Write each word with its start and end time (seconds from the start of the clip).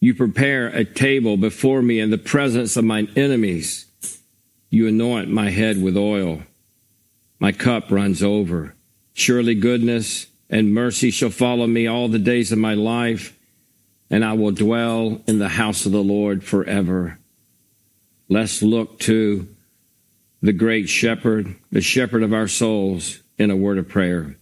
You 0.00 0.14
prepare 0.14 0.68
a 0.68 0.84
table 0.84 1.36
before 1.36 1.82
me 1.82 2.00
in 2.00 2.10
the 2.10 2.18
presence 2.18 2.76
of 2.76 2.84
mine 2.84 3.10
enemies. 3.16 3.86
You 4.70 4.88
anoint 4.88 5.28
my 5.28 5.50
head 5.50 5.82
with 5.82 5.96
oil. 5.96 6.42
My 7.38 7.52
cup 7.52 7.90
runs 7.90 8.22
over. 8.22 8.74
Surely 9.14 9.54
goodness 9.54 10.26
and 10.50 10.74
mercy 10.74 11.10
shall 11.10 11.30
follow 11.30 11.66
me 11.66 11.86
all 11.86 12.08
the 12.08 12.18
days 12.18 12.52
of 12.52 12.58
my 12.58 12.74
life, 12.74 13.36
and 14.10 14.24
I 14.24 14.34
will 14.34 14.52
dwell 14.52 15.20
in 15.26 15.38
the 15.38 15.48
house 15.48 15.86
of 15.86 15.92
the 15.92 16.02
Lord 16.02 16.44
forever. 16.44 17.18
Let's 18.28 18.62
look 18.62 18.98
to 19.00 19.48
the 20.42 20.52
great 20.52 20.88
shepherd, 20.88 21.56
the 21.72 21.80
shepherd 21.80 22.22
of 22.22 22.32
our 22.32 22.48
souls, 22.48 23.20
in 23.38 23.50
a 23.50 23.56
word 23.56 23.78
of 23.78 23.88
prayer. 23.88 24.36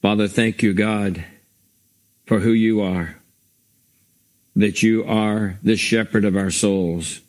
Father, 0.00 0.28
thank 0.28 0.62
you, 0.62 0.72
God, 0.72 1.24
for 2.26 2.40
who 2.40 2.52
you 2.52 2.80
are, 2.80 3.17
that 4.58 4.82
you 4.82 5.04
are 5.04 5.56
the 5.62 5.76
shepherd 5.76 6.24
of 6.24 6.36
our 6.36 6.50
souls. 6.50 7.20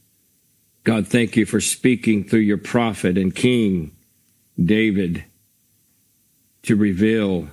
God, 0.83 1.08
thank 1.08 1.38
you 1.38 1.45
for 1.45 1.61
speaking 1.61 2.23
through 2.23 2.39
your 2.39 2.58
prophet 2.58 3.19
and 3.19 3.33
king, 3.33 3.95
David, 4.59 5.23
to 6.63 6.75
reveal 6.75 7.47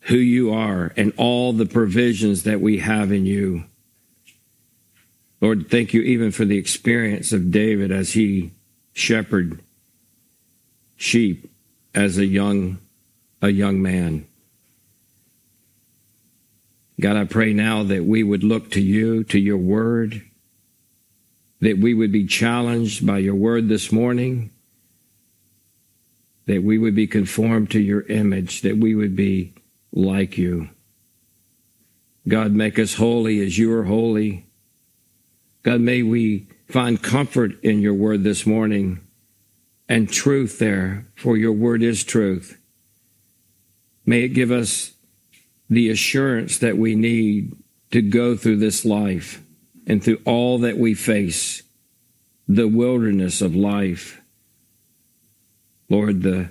who 0.00 0.16
you 0.16 0.52
are 0.52 0.92
and 0.98 1.14
all 1.16 1.54
the 1.54 1.64
provisions 1.64 2.42
that 2.42 2.60
we 2.60 2.80
have 2.80 3.10
in 3.10 3.24
you. 3.24 3.64
Lord, 5.40 5.70
thank 5.70 5.94
you 5.94 6.02
even 6.02 6.30
for 6.30 6.44
the 6.44 6.58
experience 6.58 7.32
of 7.32 7.50
David 7.50 7.90
as 7.90 8.12
he 8.12 8.50
shepherded 8.92 9.60
sheep 10.96 11.50
as 11.94 12.18
a 12.18 12.26
young 12.26 12.76
a 13.40 13.48
young 13.48 13.80
man. 13.80 14.26
God, 17.00 17.16
I 17.16 17.24
pray 17.24 17.52
now 17.54 17.82
that 17.84 18.04
we 18.04 18.22
would 18.22 18.44
look 18.44 18.70
to 18.72 18.80
you, 18.80 19.24
to 19.24 19.38
your 19.38 19.56
word, 19.56 20.22
that 21.60 21.78
we 21.78 21.94
would 21.94 22.12
be 22.12 22.26
challenged 22.26 23.06
by 23.06 23.18
your 23.18 23.34
word 23.34 23.68
this 23.68 23.90
morning, 23.90 24.50
that 26.46 26.62
we 26.62 26.78
would 26.78 26.94
be 26.94 27.06
conformed 27.06 27.70
to 27.70 27.80
your 27.80 28.02
image, 28.02 28.60
that 28.62 28.76
we 28.76 28.94
would 28.94 29.16
be 29.16 29.54
like 29.92 30.36
you. 30.36 30.68
God, 32.28 32.52
make 32.52 32.78
us 32.78 32.94
holy 32.94 33.40
as 33.44 33.56
you 33.56 33.72
are 33.72 33.84
holy. 33.84 34.46
God, 35.62 35.80
may 35.80 36.02
we 36.02 36.48
find 36.68 37.02
comfort 37.02 37.52
in 37.62 37.80
your 37.80 37.94
word 37.94 38.24
this 38.24 38.46
morning 38.46 39.00
and 39.88 40.08
truth 40.08 40.58
there, 40.58 41.06
for 41.16 41.36
your 41.36 41.52
word 41.52 41.82
is 41.82 42.04
truth. 42.04 42.60
May 44.04 44.24
it 44.24 44.28
give 44.28 44.50
us 44.50 44.92
the 45.70 45.88
assurance 45.88 46.58
that 46.58 46.76
we 46.76 46.96
need 46.96 47.56
to 47.92 48.02
go 48.02 48.36
through 48.36 48.56
this 48.56 48.84
life 48.84 49.40
and 49.86 50.02
through 50.02 50.20
all 50.24 50.58
that 50.58 50.76
we 50.76 50.94
face, 50.94 51.62
the 52.46 52.68
wilderness 52.68 53.40
of 53.40 53.54
life. 53.54 54.20
Lord, 55.88 56.22
the 56.22 56.50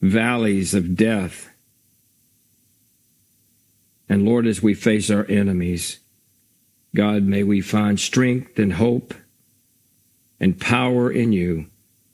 valleys 0.00 0.74
of 0.74 0.96
death. 0.96 1.50
And 4.08 4.24
Lord, 4.24 4.46
as 4.46 4.62
we 4.62 4.74
face 4.74 5.10
our 5.10 5.24
enemies, 5.26 5.98
God, 6.94 7.22
may 7.22 7.42
we 7.42 7.60
find 7.60 7.98
strength 7.98 8.58
and 8.58 8.74
hope 8.74 9.14
and 10.38 10.60
power 10.60 11.10
in 11.10 11.32
you. 11.32 11.66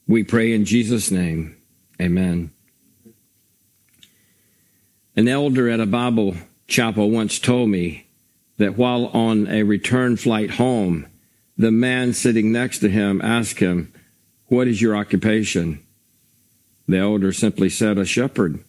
We 0.06 0.22
pray 0.22 0.52
in 0.52 0.64
Jesus' 0.64 1.10
name. 1.10 1.56
Amen. 2.00 2.52
An 5.18 5.28
elder 5.28 5.70
at 5.70 5.80
a 5.80 5.86
Bible 5.86 6.36
chapel 6.68 7.10
once 7.10 7.38
told 7.38 7.70
me 7.70 8.06
that 8.58 8.76
while 8.76 9.06
on 9.06 9.48
a 9.48 9.62
return 9.62 10.18
flight 10.18 10.50
home, 10.52 11.06
the 11.56 11.70
man 11.70 12.12
sitting 12.12 12.52
next 12.52 12.80
to 12.80 12.90
him 12.90 13.22
asked 13.22 13.58
him, 13.58 13.94
What 14.48 14.68
is 14.68 14.82
your 14.82 14.94
occupation? 14.94 15.80
The 16.86 16.98
elder 16.98 17.32
simply 17.32 17.70
said, 17.70 17.96
A 17.96 18.04
shepherd. 18.04 18.62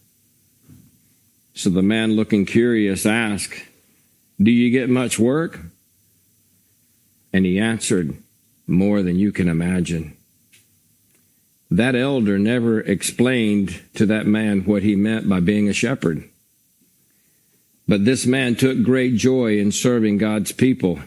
So 1.52 1.68
the 1.68 1.82
man, 1.82 2.12
looking 2.12 2.46
curious, 2.46 3.04
asked, 3.04 3.62
Do 4.40 4.50
you 4.50 4.70
get 4.70 4.88
much 4.88 5.18
work? 5.18 5.60
And 7.30 7.44
he 7.44 7.58
answered, 7.58 8.16
More 8.66 9.02
than 9.02 9.18
you 9.18 9.32
can 9.32 9.48
imagine. 9.48 10.16
That 11.70 11.94
elder 11.94 12.38
never 12.38 12.80
explained 12.80 13.82
to 13.96 14.06
that 14.06 14.26
man 14.26 14.64
what 14.64 14.82
he 14.82 14.96
meant 14.96 15.28
by 15.28 15.40
being 15.40 15.68
a 15.68 15.74
shepherd. 15.74 16.24
But 17.88 18.04
this 18.04 18.26
man 18.26 18.54
took 18.54 18.82
great 18.82 19.14
joy 19.14 19.58
in 19.58 19.72
serving 19.72 20.18
God's 20.18 20.52
people. 20.52 21.00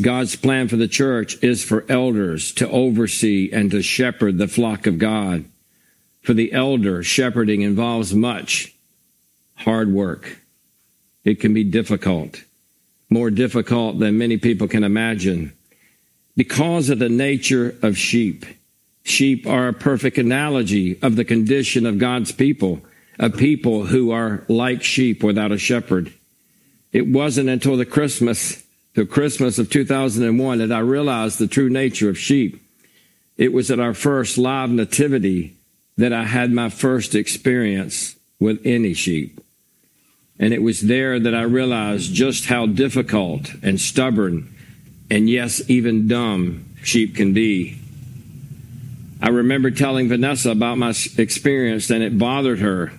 God's 0.00 0.34
plan 0.34 0.68
for 0.68 0.76
the 0.76 0.88
church 0.88 1.42
is 1.42 1.62
for 1.62 1.84
elders 1.88 2.52
to 2.54 2.68
oversee 2.70 3.50
and 3.52 3.70
to 3.70 3.82
shepherd 3.82 4.38
the 4.38 4.48
flock 4.48 4.86
of 4.86 4.98
God. 4.98 5.44
For 6.22 6.32
the 6.32 6.52
elder, 6.52 7.02
shepherding 7.02 7.62
involves 7.62 8.14
much 8.14 8.74
hard 9.56 9.92
work. 9.92 10.38
It 11.24 11.40
can 11.40 11.52
be 11.52 11.64
difficult 11.64 12.42
more 13.10 13.30
difficult 13.30 13.98
than 13.98 14.18
many 14.18 14.36
people 14.36 14.68
can 14.68 14.84
imagine. 14.84 15.52
Because 16.36 16.90
of 16.90 16.98
the 16.98 17.08
nature 17.08 17.76
of 17.82 17.96
sheep, 17.96 18.44
sheep 19.02 19.46
are 19.46 19.68
a 19.68 19.72
perfect 19.72 20.18
analogy 20.18 21.00
of 21.02 21.16
the 21.16 21.24
condition 21.24 21.86
of 21.86 21.98
God's 21.98 22.32
people, 22.32 22.80
a 23.18 23.30
people 23.30 23.86
who 23.86 24.10
are 24.10 24.44
like 24.48 24.82
sheep 24.82 25.22
without 25.22 25.52
a 25.52 25.58
shepherd. 25.58 26.12
It 26.92 27.06
wasn't 27.06 27.48
until 27.48 27.76
the 27.76 27.86
Christmas, 27.86 28.62
the 28.94 29.06
Christmas 29.06 29.58
of 29.58 29.70
2001 29.70 30.58
that 30.58 30.72
I 30.72 30.78
realized 30.78 31.38
the 31.38 31.46
true 31.46 31.68
nature 31.68 32.08
of 32.08 32.18
sheep. 32.18 32.62
It 33.36 33.52
was 33.52 33.70
at 33.70 33.80
our 33.80 33.94
first 33.94 34.38
live 34.38 34.70
nativity 34.70 35.56
that 35.96 36.12
I 36.12 36.24
had 36.24 36.52
my 36.52 36.70
first 36.70 37.14
experience 37.14 38.16
with 38.40 38.60
any 38.64 38.94
sheep. 38.94 39.40
And 40.38 40.54
it 40.54 40.62
was 40.62 40.82
there 40.82 41.18
that 41.18 41.34
I 41.34 41.42
realized 41.42 42.14
just 42.14 42.46
how 42.46 42.66
difficult 42.66 43.52
and 43.62 43.80
stubborn 43.80 44.54
and 45.10 45.28
yes, 45.28 45.62
even 45.68 46.06
dumb 46.06 46.66
sheep 46.82 47.16
can 47.16 47.32
be. 47.32 47.78
I 49.20 49.30
remember 49.30 49.70
telling 49.70 50.08
Vanessa 50.08 50.50
about 50.50 50.78
my 50.78 50.94
experience 51.16 51.90
and 51.90 52.02
it 52.02 52.18
bothered 52.18 52.60
her, 52.60 52.92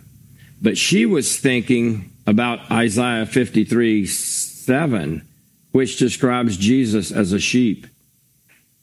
but 0.62 0.78
she 0.78 1.06
was 1.06 1.38
thinking 1.38 2.12
about 2.28 2.72
Isaiah 2.72 3.26
53 3.26 4.06
7, 4.06 5.28
which 5.72 5.98
describes 5.98 6.58
Jesus 6.58 7.12
as 7.12 7.34
a 7.34 7.40
sheep. 7.40 7.88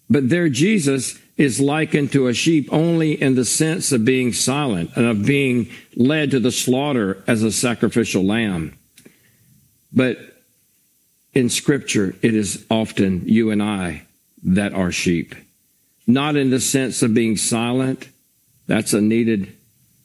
But 0.09 0.29
there, 0.29 0.49
Jesus 0.49 1.19
is 1.37 1.61
likened 1.61 2.13
to 2.13 2.29
a 2.29 2.35
sheep 2.35 2.69
only 2.73 3.21
in 3.21 3.35
the 3.35 3.45
sense 3.45 3.93
of 3.93 4.05
being 4.05 4.33
silent 4.33 4.91
and 4.97 5.07
of 5.07 5.27
being 5.27 5.69
led 5.95 6.31
to 6.31 6.41
the 6.41 6.53
slaughter 6.53 7.23
as 7.27 7.43
a 7.43 7.53
sacrificial 7.53 8.25
lamb. 8.25 8.77
But 9.93 10.19
in 11.35 11.51
scripture, 11.51 12.15
it 12.23 12.35
is 12.35 12.65
often 12.71 13.23
you 13.27 13.51
and 13.51 13.63
I 13.63 14.07
that 14.45 14.73
are 14.73 14.93
sheep. 14.93 15.35
Not 16.07 16.37
in 16.37 16.51
the 16.51 16.61
sense 16.61 17.03
of 17.03 17.13
being 17.13 17.37
silent. 17.37 18.09
That's 18.67 18.95
a 18.95 19.01
needed 19.01 19.56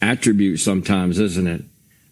attribute 0.01 0.59
sometimes, 0.59 1.19
isn't 1.19 1.47
it? 1.47 1.63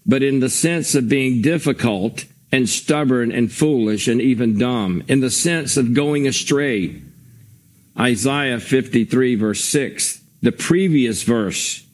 But 0.06 0.24
in 0.24 0.40
the 0.40 0.50
sense 0.50 0.96
of 0.96 1.10
being 1.10 1.42
difficult 1.42 2.26
and 2.52 2.68
stubborn 2.68 3.32
and 3.32 3.52
foolish 3.52 4.08
and 4.08 4.22
even 4.22 4.58
dumb, 4.58 5.04
in 5.08 5.20
the 5.20 5.30
sense 5.30 5.78
of 5.78 5.94
going 5.94 6.28
astray 6.28 7.02
Isaiah 8.00 8.60
53 8.60 9.36
verse 9.36 9.64
6, 9.66 10.22
the 10.42 10.52
previous 10.52 11.24
verse 11.24 11.86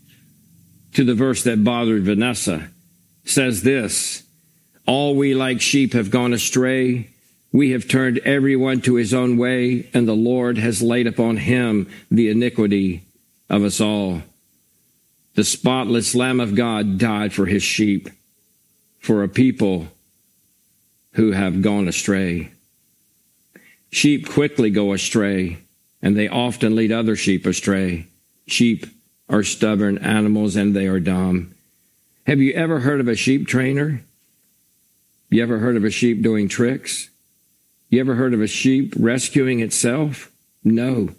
to 0.94 1.04
the 1.04 1.16
verse 1.16 1.44
that 1.44 1.64
bothered 1.64 2.04
Vanessa, 2.04 2.70
says 3.26 3.64
this, 3.64 4.24
all 4.86 5.16
we 5.16 5.34
like 5.34 5.62
sheep 5.62 5.94
have 5.94 6.12
gone 6.12 6.34
astray. 6.34 7.10
We 7.52 7.72
have 7.72 7.88
turned 7.88 8.20
everyone 8.20 8.82
to 8.82 8.96
his 8.96 9.14
own 9.14 9.38
way, 9.38 9.90
and 9.94 10.08
the 10.08 10.14
Lord 10.14 10.58
has 10.58 10.82
laid 10.82 11.08
upon 11.08 11.38
him 11.38 11.90
the 12.12 12.30
iniquity 12.30 13.04
of 13.50 13.64
us 13.64 13.82
all. 13.82 14.22
The 15.36 15.44
spotless 15.44 16.16
Lamb 16.16 16.40
of 16.40 16.56
God 16.56 16.98
died 16.98 17.34
for 17.34 17.46
his 17.46 17.62
sheep, 17.62 18.10
for 19.00 19.22
a 19.22 19.30
people 19.30 19.88
who 21.14 21.32
have 21.32 21.62
gone 21.62 21.88
astray. 21.88 22.52
Sheep 23.92 24.28
quickly 24.28 24.70
go 24.70 24.94
astray, 24.94 25.60
and 26.02 26.18
they 26.18 26.28
often 26.28 26.76
lead 26.76 26.92
other 26.92 27.16
sheep 27.16 27.46
astray. 27.46 28.08
Sheep 28.48 28.86
are 29.30 29.44
stubborn 29.44 29.98
animals 29.98 30.56
and 30.56 30.76
they 30.76 30.88
are 30.88 31.00
dumb. 31.00 31.54
Have 32.28 32.40
you 32.40 32.54
ever 32.54 32.80
heard 32.80 33.00
of 33.00 33.08
a 33.08 33.16
sheep 33.16 33.48
trainer? 33.48 34.02
You 35.30 35.44
ever 35.44 35.60
heard 35.60 35.76
of 35.76 35.84
a 35.84 35.90
sheep 35.90 36.22
doing 36.22 36.48
tricks? 36.48 37.10
You 37.90 38.00
ever 38.00 38.16
heard 38.16 38.34
of 38.34 38.42
a 38.42 38.48
sheep 38.48 38.94
rescuing 38.98 39.60
itself? 39.60 40.32
No. 40.64 41.10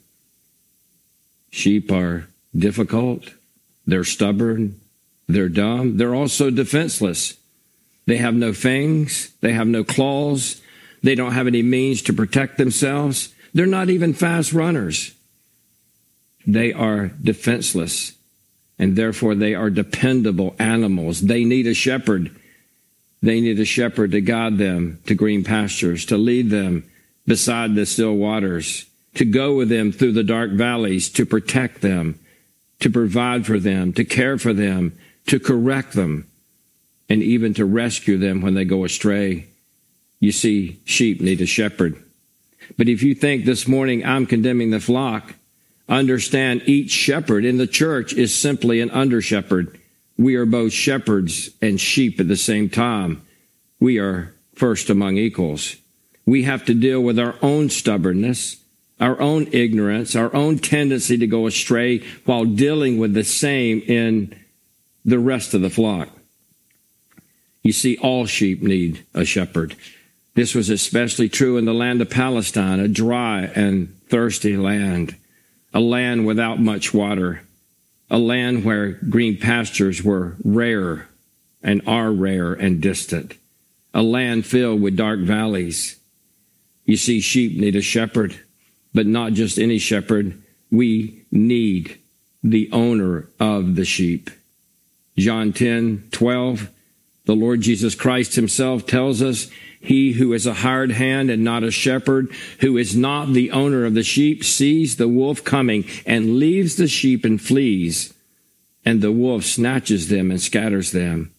Sheep 1.51 1.91
are 1.91 2.29
difficult. 2.57 3.31
They're 3.87 4.05
stubborn. 4.05 4.81
They're 5.29 5.49
dumb. 5.49 5.97
They're 5.97 6.15
also 6.15 6.51
defenseless. 6.51 7.35
They 8.07 8.19
have 8.19 8.35
no 8.35 8.53
fangs. 8.53 9.33
They 9.41 9.53
have 9.53 9.67
no 9.67 9.85
claws. 9.85 10.61
They 11.03 11.15
don't 11.15 11.33
have 11.33 11.47
any 11.47 11.63
means 11.63 12.03
to 12.03 12.13
protect 12.13 12.59
themselves. 12.59 13.35
They're 13.55 13.67
not 13.67 13.91
even 13.91 14.15
fast 14.15 14.53
runners. 14.53 15.15
They 16.47 16.73
are 16.73 17.09
defenseless 17.09 18.17
and 18.79 18.97
therefore 18.97 19.35
they 19.35 19.55
are 19.55 19.71
dependable 19.71 20.55
animals. 20.59 21.23
They 21.23 21.45
need 21.45 21.67
a 21.67 21.75
shepherd. 21.75 22.35
They 23.23 23.41
need 23.41 23.59
a 23.59 23.65
shepherd 23.65 24.13
to 24.13 24.21
guide 24.21 24.59
them 24.59 25.01
to 25.07 25.15
green 25.15 25.45
pastures, 25.45 26.05
to 26.07 26.17
lead 26.17 26.51
them 26.51 26.85
beside 27.27 27.75
the 27.75 27.87
still 27.87 28.15
waters, 28.15 28.87
to 29.15 29.25
go 29.25 29.57
with 29.57 29.69
them 29.69 29.93
through 29.93 30.13
the 30.13 30.23
dark 30.23 30.51
valleys, 30.53 31.09
to 31.11 31.25
protect 31.25 31.81
them, 31.81 32.19
to 32.81 32.91
provide 32.91 33.47
for 33.47 33.59
them, 33.59 33.93
to 33.95 34.05
care 34.05 34.39
for 34.39 34.53
them, 34.53 34.97
to 35.27 35.41
correct 35.41 35.95
them, 35.95 36.27
and 37.09 37.23
even 37.23 37.55
to 37.55 37.65
rescue 37.65 38.19
them 38.19 38.41
when 38.41 38.55
they 38.55 38.65
go 38.65 38.85
astray. 38.85 39.47
You 40.21 40.33
see, 40.33 40.81
sheep 40.85 41.21
need 41.21 41.41
a 41.41 41.47
shepherd. 41.47 42.03
But 42.77 42.89
if 42.89 43.03
you 43.03 43.15
think 43.15 43.45
this 43.45 43.69
morning 43.69 44.05
I'm 44.05 44.27
condemning 44.27 44.71
the 44.71 44.81
flock, 44.81 45.35
understand 45.89 46.63
each 46.67 46.91
shepherd 46.91 47.45
in 47.45 47.59
the 47.59 47.67
church 47.67 48.13
is 48.13 48.35
simply 48.35 48.81
an 48.81 48.91
under 48.91 49.21
shepherd. 49.21 49.79
We 50.19 50.35
are 50.37 50.47
both 50.47 50.73
shepherds 50.73 51.51
and 51.63 51.81
sheep 51.81 52.19
at 52.19 52.29
the 52.29 52.37
same 52.37 52.69
time. 52.69 53.23
We 53.79 53.99
are 53.99 54.35
first 54.55 54.91
among 54.91 55.19
equals. 55.19 55.77
We 56.25 56.43
have 56.43 56.65
to 56.65 56.75
deal 56.75 57.01
with 57.01 57.19
our 57.19 57.37
own 57.43 57.71
stubbornness, 57.71 58.57
our 59.01 59.21
own 59.21 59.49
ignorance, 59.53 60.17
our 60.17 60.35
own 60.35 60.59
tendency 60.59 61.19
to 61.19 61.27
go 61.27 61.47
astray 61.47 62.03
while 62.25 62.45
dealing 62.45 62.99
with 62.99 63.15
the 63.15 63.25
same 63.25 63.81
in 63.81 64.35
the 65.05 65.19
rest 65.19 65.55
of 65.55 65.61
the 65.61 65.71
flock. 65.71 66.09
You 67.63 67.73
see, 67.73 67.97
all 67.99 68.27
sheep 68.27 68.63
need 68.63 69.05
a 69.13 69.25
shepherd. 69.25 69.77
This 70.35 70.55
was 70.55 70.71
especially 70.71 71.29
true 71.29 71.57
in 71.57 71.65
the 71.65 71.75
land 71.75 72.01
of 72.01 72.11
Palestine, 72.11 72.79
a 72.79 72.89
dry 72.89 73.51
and 73.55 73.95
thirsty 74.09 74.57
land, 74.57 75.17
a 75.75 75.81
land 75.81 76.27
without 76.27 76.61
much 76.61 76.95
water, 76.95 77.43
a 78.11 78.19
land 78.19 78.65
where 78.65 78.93
green 78.93 79.37
pastures 79.37 80.03
were 80.03 80.37
rare 80.45 81.09
and 81.63 81.83
are 81.87 82.13
rare 82.13 82.53
and 82.53 82.81
distant, 82.81 83.35
a 83.93 84.03
land 84.03 84.47
filled 84.47 84.81
with 84.81 84.97
dark 84.97 85.21
valleys. 85.21 85.99
You 86.85 86.97
see, 86.97 87.21
sheep 87.21 87.59
need 87.59 87.75
a 87.75 87.83
shepherd, 87.83 88.39
but 88.97 89.07
not 89.07 89.35
just 89.35 89.59
any 89.59 89.77
shepherd. 89.77 90.43
We 90.71 91.27
need 91.31 91.99
the 92.43 92.71
owner 92.73 93.29
of 93.39 93.77
the 93.77 93.85
sheep. 93.85 94.31
John 95.19 95.53
10, 95.53 96.09
12, 96.13 96.71
the 97.27 97.37
Lord 97.37 97.61
Jesus 97.61 97.95
Christ 97.95 98.37
himself 98.37 98.87
tells 98.87 99.21
us 99.21 99.51
he 99.79 100.13
who 100.13 100.33
is 100.33 100.47
a 100.47 100.55
hired 100.55 100.93
hand 100.93 101.29
and 101.29 101.45
not 101.45 101.63
a 101.63 101.71
shepherd, 101.71 102.33
who 102.61 102.79
is 102.79 102.97
not 102.97 103.35
the 103.35 103.51
owner 103.51 103.85
of 103.85 103.93
the 103.93 104.03
sheep, 104.03 104.43
sees 104.43 104.97
the 104.97 105.09
wolf 105.09 105.45
coming 105.45 105.85
and 106.07 106.39
leaves 106.39 106.77
the 106.77 106.89
sheep 106.89 107.23
and 107.27 107.41
flees, 107.41 108.15
and 108.83 109.03
the 109.03 109.13
wolf 109.13 109.45
snatches 109.45 110.09
them 110.09 110.31
and 110.31 110.41
scatters 110.41 110.93
them. 110.93 111.33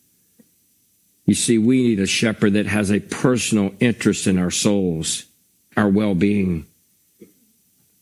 You 1.26 1.34
see, 1.34 1.58
we 1.58 1.82
need 1.82 2.00
a 2.00 2.06
shepherd 2.06 2.54
that 2.54 2.68
has 2.68 2.92
a 2.92 3.00
personal 3.00 3.74
interest 3.80 4.28
in 4.28 4.38
our 4.38 4.52
souls, 4.52 5.26
our 5.76 5.90
well-being, 5.90 6.68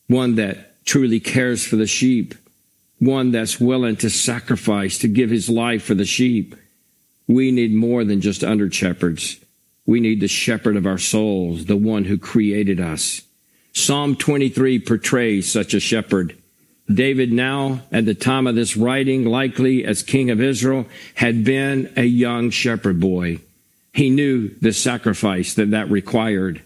one 0.07 0.36
that 0.36 0.84
truly 0.86 1.19
cares 1.19 1.66
for 1.66 1.75
the 1.75 1.88
sheep, 1.88 2.36
one 3.00 3.31
that's 3.31 3.60
willing 3.60 3.96
to 3.98 4.10
sacrifice, 4.10 4.98
to 5.00 5.07
give 5.07 5.30
his 5.30 5.50
life 5.50 5.84
for 5.84 5.96
the 5.96 6.06
sheep. 6.06 6.56
We 7.28 7.52
need 7.52 7.74
more 7.74 8.04
than 8.04 8.22
just 8.22 8.44
under 8.44 8.72
shepherds. 8.72 9.38
We 9.86 10.00
need 10.00 10.19
the 10.19 10.28
shepherd 10.28 10.75
of 10.75 10.86
our 10.86 10.98
souls, 10.98 11.66
the 11.66 11.75
one 11.75 12.06
who 12.06 12.18
created 12.18 12.80
us. 12.80 13.22
Psalm 13.74 14.16
23 14.16 14.80
portrays 14.80 15.52
such 15.52 15.74
a 15.74 15.80
shepherd. 15.80 16.38
David 16.92 17.31
now, 17.31 17.81
at 17.92 18.06
the 18.06 18.13
time 18.13 18.48
of 18.48 18.56
this 18.56 18.78
writing, 18.78 19.25
likely 19.25 19.84
as 19.84 20.04
king 20.04 20.30
of 20.30 20.40
Israel, 20.40 20.86
had 21.16 21.44
been 21.44 21.92
a 21.98 22.04
young 22.04 22.52
shepherd 22.52 23.00
boy. 23.00 23.40
He 23.92 24.10
knew 24.10 24.50
the 24.62 24.72
sacrifice 24.72 25.56
that 25.56 25.72
that 25.72 25.90
required. 25.90 26.62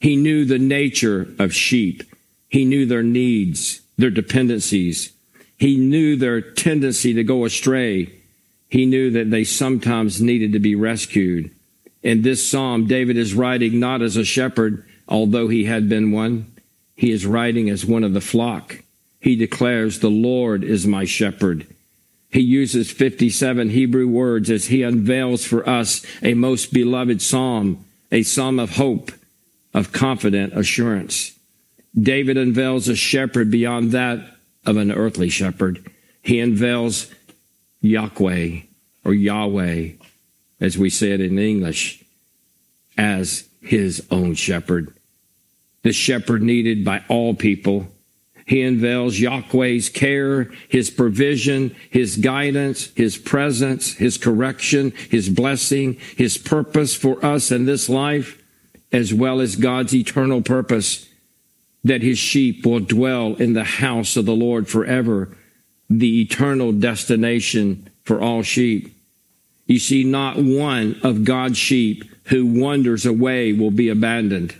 He 0.00 0.16
knew 0.16 0.44
the 0.44 0.58
nature 0.58 1.28
of 1.38 1.54
sheep. 1.54 2.02
He 2.48 2.64
knew 2.64 2.86
their 2.86 3.02
needs, 3.02 3.82
their 3.96 4.10
dependencies. 4.10 5.12
He 5.58 5.76
knew 5.76 6.16
their 6.16 6.40
tendency 6.40 7.14
to 7.14 7.24
go 7.24 7.44
astray. 7.44 8.12
He 8.68 8.86
knew 8.86 9.10
that 9.10 9.30
they 9.30 9.44
sometimes 9.44 10.20
needed 10.20 10.52
to 10.52 10.58
be 10.58 10.74
rescued. 10.74 11.50
In 12.02 12.22
this 12.22 12.48
psalm, 12.48 12.86
David 12.86 13.16
is 13.16 13.34
writing 13.34 13.80
not 13.80 14.02
as 14.02 14.16
a 14.16 14.24
shepherd, 14.24 14.84
although 15.08 15.48
he 15.48 15.64
had 15.64 15.88
been 15.88 16.12
one. 16.12 16.52
He 16.94 17.10
is 17.10 17.26
writing 17.26 17.68
as 17.70 17.84
one 17.84 18.04
of 18.04 18.12
the 18.12 18.20
flock. 18.20 18.82
He 19.20 19.36
declares, 19.36 19.98
The 19.98 20.10
Lord 20.10 20.62
is 20.62 20.86
my 20.86 21.04
shepherd. 21.04 21.66
He 22.30 22.40
uses 22.40 22.90
57 22.90 23.70
Hebrew 23.70 24.06
words 24.06 24.50
as 24.50 24.66
he 24.66 24.82
unveils 24.82 25.44
for 25.44 25.68
us 25.68 26.04
a 26.22 26.34
most 26.34 26.72
beloved 26.72 27.22
psalm, 27.22 27.84
a 28.12 28.22
psalm 28.22 28.58
of 28.58 28.76
hope, 28.76 29.12
of 29.72 29.92
confident 29.92 30.52
assurance. 30.52 31.37
David 31.98 32.36
unveils 32.36 32.88
a 32.88 32.96
shepherd 32.96 33.50
beyond 33.50 33.92
that 33.92 34.20
of 34.66 34.76
an 34.76 34.92
earthly 34.92 35.28
shepherd. 35.28 35.90
He 36.22 36.40
unveils 36.40 37.10
Yahweh 37.80 38.60
or 39.04 39.14
Yahweh, 39.14 39.92
as 40.60 40.76
we 40.76 40.90
say 40.90 41.12
it 41.12 41.20
in 41.20 41.38
English, 41.38 42.04
as 42.96 43.48
his 43.62 44.06
own 44.10 44.34
shepherd. 44.34 44.92
The 45.82 45.92
shepherd 45.92 46.42
needed 46.42 46.84
by 46.84 47.02
all 47.08 47.34
people. 47.34 47.88
He 48.44 48.62
unveils 48.62 49.18
Yahweh's 49.18 49.88
care, 49.88 50.50
his 50.68 50.90
provision, 50.90 51.74
his 51.90 52.16
guidance, 52.16 52.90
his 52.94 53.16
presence, 53.16 53.94
his 53.94 54.18
correction, 54.18 54.92
his 55.10 55.28
blessing, 55.28 55.98
his 56.16 56.36
purpose 56.38 56.94
for 56.94 57.24
us 57.24 57.50
in 57.50 57.64
this 57.66 57.88
life, 57.88 58.42
as 58.92 59.12
well 59.14 59.40
as 59.40 59.56
God's 59.56 59.94
eternal 59.94 60.42
purpose 60.42 61.07
that 61.84 62.02
his 62.02 62.18
sheep 62.18 62.66
will 62.66 62.80
dwell 62.80 63.34
in 63.36 63.52
the 63.52 63.64
house 63.64 64.16
of 64.16 64.26
the 64.26 64.34
Lord 64.34 64.68
forever, 64.68 65.36
the 65.88 66.20
eternal 66.20 66.72
destination 66.72 67.88
for 68.04 68.20
all 68.20 68.42
sheep. 68.42 68.94
You 69.66 69.78
see, 69.78 70.04
not 70.04 70.36
one 70.36 70.98
of 71.02 71.24
God's 71.24 71.58
sheep 71.58 72.04
who 72.24 72.46
wanders 72.46 73.06
away 73.06 73.52
will 73.52 73.70
be 73.70 73.88
abandoned. 73.88 74.54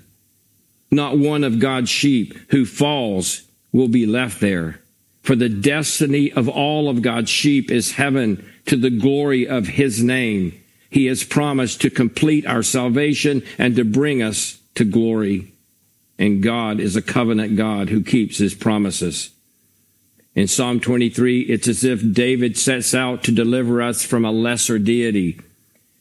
Not 0.90 1.18
one 1.18 1.44
of 1.44 1.58
God's 1.58 1.90
sheep 1.90 2.34
who 2.50 2.64
falls 2.64 3.42
will 3.72 3.88
be 3.88 4.06
left 4.06 4.40
there. 4.40 4.80
For 5.22 5.36
the 5.36 5.48
destiny 5.48 6.32
of 6.32 6.48
all 6.48 6.88
of 6.88 7.02
God's 7.02 7.30
sheep 7.30 7.70
is 7.70 7.92
heaven 7.92 8.50
to 8.66 8.76
the 8.76 8.90
glory 8.90 9.46
of 9.46 9.66
his 9.66 10.02
name. 10.02 10.58
He 10.90 11.06
has 11.06 11.24
promised 11.24 11.82
to 11.82 11.90
complete 11.90 12.46
our 12.46 12.62
salvation 12.62 13.42
and 13.58 13.76
to 13.76 13.84
bring 13.84 14.22
us 14.22 14.58
to 14.76 14.84
glory. 14.84 15.52
And 16.18 16.42
God 16.42 16.80
is 16.80 16.96
a 16.96 17.02
covenant 17.02 17.56
God 17.56 17.90
who 17.90 18.02
keeps 18.02 18.38
his 18.38 18.54
promises. 18.54 19.30
In 20.34 20.48
Psalm 20.48 20.80
23, 20.80 21.42
it's 21.42 21.68
as 21.68 21.84
if 21.84 22.12
David 22.12 22.56
sets 22.56 22.94
out 22.94 23.24
to 23.24 23.32
deliver 23.32 23.82
us 23.82 24.04
from 24.04 24.24
a 24.24 24.32
lesser 24.32 24.78
deity. 24.78 25.40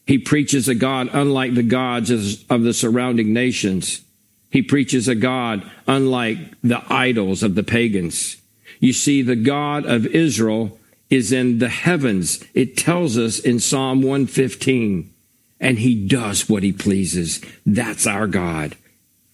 He 0.05 0.17
preaches 0.17 0.67
a 0.67 0.75
God 0.75 1.09
unlike 1.13 1.55
the 1.55 1.63
gods 1.63 2.09
of 2.49 2.61
the 2.61 2.73
surrounding 2.73 3.33
nations. 3.33 4.01
He 4.49 4.61
preaches 4.61 5.07
a 5.07 5.15
God 5.15 5.69
unlike 5.87 6.37
the 6.61 6.81
idols 6.91 7.43
of 7.43 7.55
the 7.55 7.63
pagans. 7.63 8.37
You 8.79 8.93
see, 8.93 9.21
the 9.21 9.35
God 9.35 9.85
of 9.85 10.05
Israel 10.05 10.79
is 11.09 11.31
in 11.31 11.59
the 11.59 11.69
heavens. 11.69 12.43
It 12.53 12.77
tells 12.77 13.17
us 13.17 13.39
in 13.39 13.59
Psalm 13.59 14.01
115. 14.01 15.13
And 15.59 15.79
he 15.79 16.07
does 16.07 16.47
what 16.47 16.63
he 16.63 16.71
pleases. 16.71 17.41
That's 17.65 18.05
our 18.05 18.27
God, 18.27 18.77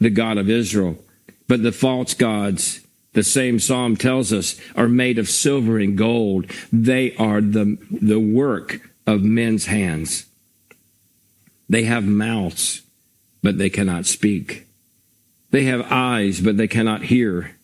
the 0.03 0.09
God 0.09 0.37
of 0.37 0.49
Israel. 0.49 0.97
But 1.47 1.63
the 1.63 1.71
false 1.71 2.13
gods 2.13 2.83
the 3.13 3.23
same 3.23 3.59
psalm 3.59 3.95
tells 3.95 4.33
us, 4.33 4.59
are 4.75 4.87
made 4.87 5.19
of 5.19 5.29
silver 5.29 5.77
and 5.77 5.97
gold. 5.97 6.51
They 6.71 7.15
are 7.15 7.41
the, 7.41 7.77
the 7.89 8.19
work 8.19 8.91
of 9.05 9.21
men's 9.21 9.67
hands. 9.67 10.25
They 11.69 11.83
have 11.83 12.05
mouths, 12.05 12.81
but 13.41 13.57
they 13.57 13.69
cannot 13.69 14.05
speak. 14.05 14.67
They 15.51 15.63
have 15.65 15.91
eyes, 15.91 16.41
but 16.41 16.57
they 16.57 16.67
cannot 16.67 17.03
hear. 17.03 17.55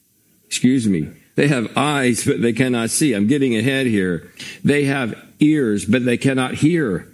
Excuse 0.46 0.88
me. 0.88 1.10
They 1.36 1.48
have 1.48 1.76
eyes, 1.76 2.26
but 2.26 2.42
they 2.42 2.54
cannot 2.54 2.92
see. 2.92 3.14
I'm 3.14 3.28
getting 3.28 3.56
ahead 3.56 3.88
here. 3.88 4.32
They 4.64 4.86
have 4.86 5.16
ears, 5.40 5.86
but 5.86 6.06
they 6.06 6.18
cannot 6.18 6.56
hear. 6.56 7.08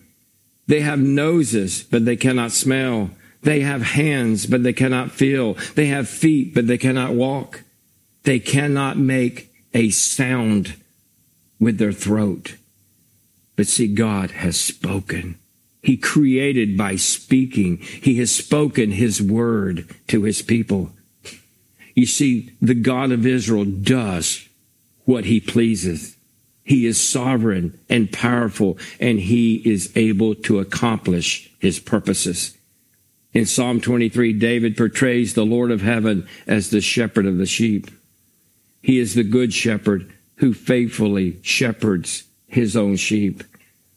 They 0.68 0.82
have 0.82 1.00
noses, 1.00 1.84
but 1.84 2.06
they 2.06 2.16
cannot 2.16 2.52
smell. 2.52 3.12
They 3.46 3.60
have 3.60 3.84
hands, 3.84 4.48
but 4.48 4.64
they 4.64 4.74
cannot 4.74 5.12
feel. 5.12 5.54
They 5.76 5.86
have 5.86 6.10
feet, 6.10 6.56
but 6.56 6.66
they 6.66 6.80
cannot 6.80 7.14
walk. 7.14 7.62
They 8.24 8.40
cannot 8.40 8.98
make 8.98 9.54
a 9.72 9.92
sound 9.92 10.76
with 11.60 11.78
their 11.78 11.92
throat. 11.92 12.56
But 13.56 13.68
see, 13.68 13.88
God 13.88 14.32
has 14.32 14.60
spoken. 14.60 15.38
He 15.84 15.96
created 15.96 16.76
by 16.76 16.96
speaking. 16.96 17.78
He 17.78 18.16
has 18.16 18.34
spoken 18.34 18.94
his 18.94 19.22
word 19.22 19.94
to 20.08 20.24
his 20.24 20.42
people. 20.42 20.90
You 21.94 22.08
see, 22.08 22.52
the 22.60 22.74
God 22.74 23.12
of 23.12 23.28
Israel 23.28 23.66
does 23.66 24.50
what 25.06 25.26
he 25.26 25.40
pleases. 25.40 26.18
He 26.64 26.88
is 26.88 27.00
sovereign 27.00 27.80
and 27.90 28.12
powerful, 28.12 28.80
and 29.00 29.20
he 29.20 29.58
is 29.58 29.96
able 29.96 30.34
to 30.34 30.58
accomplish 30.58 31.52
his 31.60 31.80
purposes. 31.80 32.58
In 33.36 33.46
Psalm 33.46 33.82
23, 33.82 34.32
David 34.32 34.78
portrays 34.78 35.34
the 35.34 35.46
Lord 35.46 35.70
of 35.70 35.82
heaven 35.82 36.26
as 36.48 36.70
the 36.70 36.80
shepherd 36.80 37.26
of 37.26 37.38
the 37.38 37.46
sheep. 37.46 37.92
He 38.82 38.98
is 38.98 39.14
the 39.14 39.26
good 39.26 39.54
shepherd 39.54 40.10
who 40.38 40.54
faithfully 40.54 41.40
shepherds 41.42 42.24
his 42.48 42.78
own 42.78 42.96
sheep. 42.96 43.44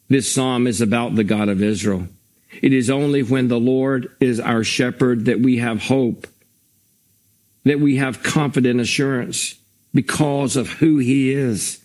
This 0.09 0.30
psalm 0.30 0.66
is 0.66 0.80
about 0.80 1.14
the 1.14 1.23
God 1.23 1.49
of 1.49 1.62
Israel. 1.62 2.09
It 2.61 2.73
is 2.73 2.90
only 2.90 3.23
when 3.23 3.47
the 3.47 3.61
Lord 3.61 4.11
is 4.18 4.40
our 4.40 4.64
shepherd 4.64 5.26
that 5.26 5.38
we 5.38 5.59
have 5.59 5.85
hope, 5.85 6.26
that 7.62 7.78
we 7.78 7.95
have 7.97 8.25
confident 8.25 8.80
assurance 8.80 9.54
because 9.95 10.57
of 10.57 10.68
who 10.68 10.99
he 10.99 11.33
is. 11.33 11.85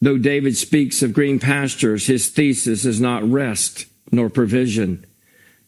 Though 0.00 0.16
David 0.16 0.56
speaks 0.56 1.02
of 1.02 1.12
green 1.12 1.40
pastures, 1.40 2.06
his 2.06 2.30
thesis 2.30 2.86
is 2.86 3.02
not 3.02 3.28
rest 3.28 3.84
nor 4.10 4.30
provision. 4.30 5.04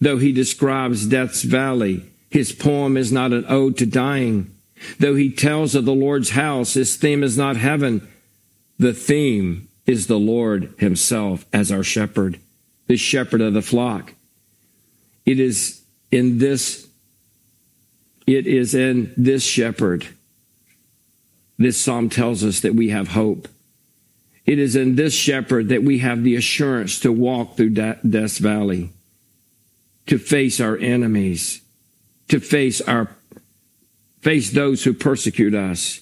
Though 0.00 0.19
he 0.19 0.33
describes 0.33 1.07
death's 1.07 1.42
valley, 1.42 2.04
his 2.30 2.52
poem 2.52 2.97
is 2.97 3.12
not 3.12 3.33
an 3.33 3.45
ode 3.49 3.76
to 3.78 3.87
dying. 3.87 4.54
Though 4.99 5.14
he 5.14 5.30
tells 5.30 5.75
of 5.75 5.85
the 5.85 5.92
Lord's 5.92 6.30
house, 6.30 6.75
his 6.75 6.97
theme 6.97 7.23
is 7.23 7.37
not 7.37 7.57
heaven. 7.57 8.09
The 8.78 8.95
theme 8.95 9.69
is 9.87 10.07
the 10.07 10.19
Lord 10.19 10.73
himself 10.78 11.45
as 11.52 11.71
our 11.71 11.83
shepherd, 11.83 12.38
the 12.87 12.97
shepherd 12.97 13.40
of 13.40 13.52
the 13.52 13.62
flock. 13.62 14.14
It 15.26 15.38
is 15.38 15.83
in 16.11 16.38
this, 16.38 16.88
it 18.26 18.47
is 18.47 18.75
in 18.75 19.12
this 19.16 19.45
shepherd. 19.45 20.07
This 21.59 21.78
psalm 21.78 22.09
tells 22.09 22.42
us 22.42 22.61
that 22.61 22.75
we 22.75 22.88
have 22.88 23.09
hope. 23.09 23.49
It 24.47 24.59
is 24.59 24.76
in 24.76 24.97
this 24.97 25.12
shepherd 25.12 25.69
that 25.69 25.83
we 25.83 25.99
have 25.99 26.25
the 26.25 26.37
assurance 26.37 26.99
to 27.00 27.12
walk 27.12 27.57
through 27.57 27.71
death's 27.71 28.38
valley, 28.38 28.90
to 30.11 30.19
face 30.19 30.61
our 30.61 30.76
enemies, 30.76 31.62
to 32.26 32.40
face 32.40 32.81
our 32.81 33.14
face 34.21 34.50
those 34.50 34.83
who 34.83 34.93
persecute 34.93 35.55
us. 35.55 36.00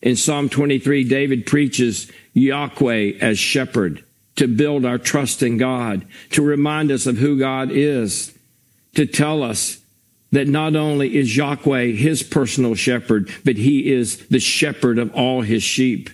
In 0.00 0.14
Psalm 0.14 0.48
23, 0.48 1.02
David 1.02 1.46
preaches 1.46 2.10
Yahweh 2.32 3.14
as 3.20 3.40
shepherd 3.40 4.04
to 4.36 4.46
build 4.46 4.84
our 4.84 4.98
trust 4.98 5.42
in 5.42 5.58
God, 5.58 6.06
to 6.30 6.42
remind 6.42 6.92
us 6.92 7.06
of 7.06 7.18
who 7.18 7.40
God 7.40 7.72
is, 7.72 8.32
to 8.94 9.04
tell 9.04 9.42
us 9.42 9.78
that 10.30 10.46
not 10.46 10.76
only 10.76 11.16
is 11.16 11.36
Yahweh 11.36 11.86
his 11.86 12.22
personal 12.22 12.76
shepherd, 12.76 13.34
but 13.44 13.56
he 13.56 13.92
is 13.92 14.28
the 14.28 14.38
shepherd 14.38 14.96
of 14.96 15.12
all 15.12 15.42
his 15.42 15.64
sheep. 15.64 16.08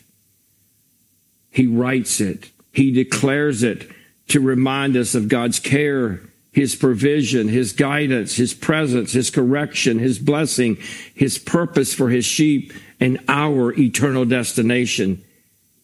He 1.51 1.67
writes 1.67 2.19
it. 2.19 2.51
He 2.73 2.91
declares 2.93 3.63
it 3.63 3.91
to 4.29 4.41
remind 4.41 4.97
us 4.97 5.15
of 5.15 5.29
God's 5.29 5.61
care 5.61 6.23
his 6.57 6.75
provision, 6.75 7.49
his 7.49 7.75
guidance, 7.75 8.37
his 8.37 8.55
presence, 8.55 9.13
his 9.13 9.29
correction, 9.29 9.99
his 9.99 10.19
blessing, 10.19 10.79
his 11.13 11.37
purpose 11.37 11.93
for 11.93 12.09
his 12.09 12.25
sheep, 12.25 12.73
and 12.99 13.23
our 13.29 13.79
eternal 13.79 14.25
destination. 14.25 15.23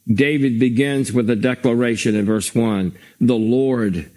David 0.09 0.59
begins 0.59 1.13
with 1.13 1.29
a 1.29 1.37
declaration 1.37 2.17
in 2.17 2.25
verse 2.25 2.55
1 2.55 2.97
The 3.21 3.35
Lord 3.35 4.11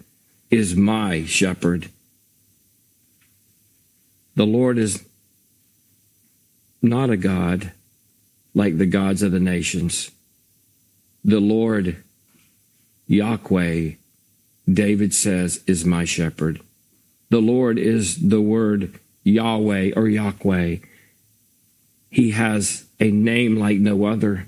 is 0.50 0.74
my 0.74 1.26
shepherd. 1.26 1.90
The 4.34 4.46
Lord 4.46 4.78
is 4.78 5.06
not 6.80 7.10
a 7.10 7.18
God 7.18 7.70
like 8.54 8.78
the 8.78 8.86
gods 8.86 9.22
of 9.22 9.30
the 9.30 9.40
nations. 9.40 10.10
The 11.22 11.40
Lord, 11.40 12.02
Yahweh, 13.08 13.96
David 14.70 15.14
says, 15.14 15.62
is 15.66 15.84
my 15.84 16.04
shepherd. 16.04 16.60
The 17.30 17.40
Lord 17.40 17.78
is 17.78 18.28
the 18.28 18.40
word 18.40 18.98
Yahweh 19.24 19.92
or 19.96 20.08
Yahweh. 20.08 20.76
He 22.10 22.30
has 22.30 22.84
a 23.00 23.10
name 23.10 23.56
like 23.56 23.78
no 23.78 24.04
other. 24.04 24.46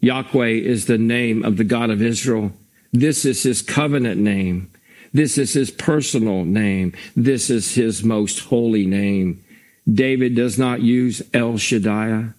Yahweh 0.00 0.48
is 0.48 0.86
the 0.86 0.98
name 0.98 1.44
of 1.44 1.56
the 1.56 1.64
God 1.64 1.90
of 1.90 2.02
Israel. 2.02 2.52
This 2.92 3.24
is 3.24 3.42
his 3.42 3.62
covenant 3.62 4.20
name. 4.20 4.70
This 5.12 5.38
is 5.38 5.52
his 5.52 5.70
personal 5.70 6.44
name. 6.44 6.92
This 7.16 7.48
is 7.48 7.74
his 7.74 8.04
most 8.04 8.40
holy 8.40 8.86
name. 8.86 9.44
David 9.90 10.34
does 10.34 10.58
not 10.58 10.80
use 10.80 11.22
El 11.32 11.56
Shaddai, 11.56 12.30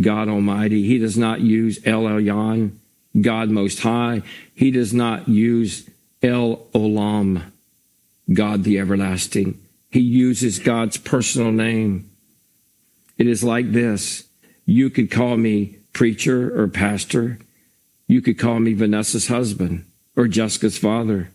God 0.00 0.28
Almighty. 0.28 0.86
He 0.86 0.98
does 0.98 1.18
not 1.18 1.40
use 1.40 1.80
El 1.84 2.02
Elyon, 2.02 2.78
God 3.18 3.50
Most 3.50 3.80
High. 3.80 4.22
He 4.54 4.70
does 4.70 4.92
not 4.92 5.28
use 5.28 5.88
El 6.22 6.66
Olam, 6.74 7.42
God 8.32 8.64
the 8.64 8.78
Everlasting. 8.78 9.58
He 9.90 10.00
uses 10.00 10.58
God's 10.58 10.96
personal 10.96 11.50
name. 11.50 12.10
It 13.18 13.26
is 13.26 13.42
like 13.42 13.72
this. 13.72 14.24
You 14.66 14.90
could 14.90 15.10
call 15.10 15.36
me 15.36 15.76
preacher 15.92 16.58
or 16.60 16.68
pastor. 16.68 17.38
You 18.06 18.22
could 18.22 18.38
call 18.38 18.60
me 18.60 18.74
Vanessa's 18.74 19.28
husband 19.28 19.84
or 20.16 20.28
Jessica's 20.28 20.78
father. 20.78 21.30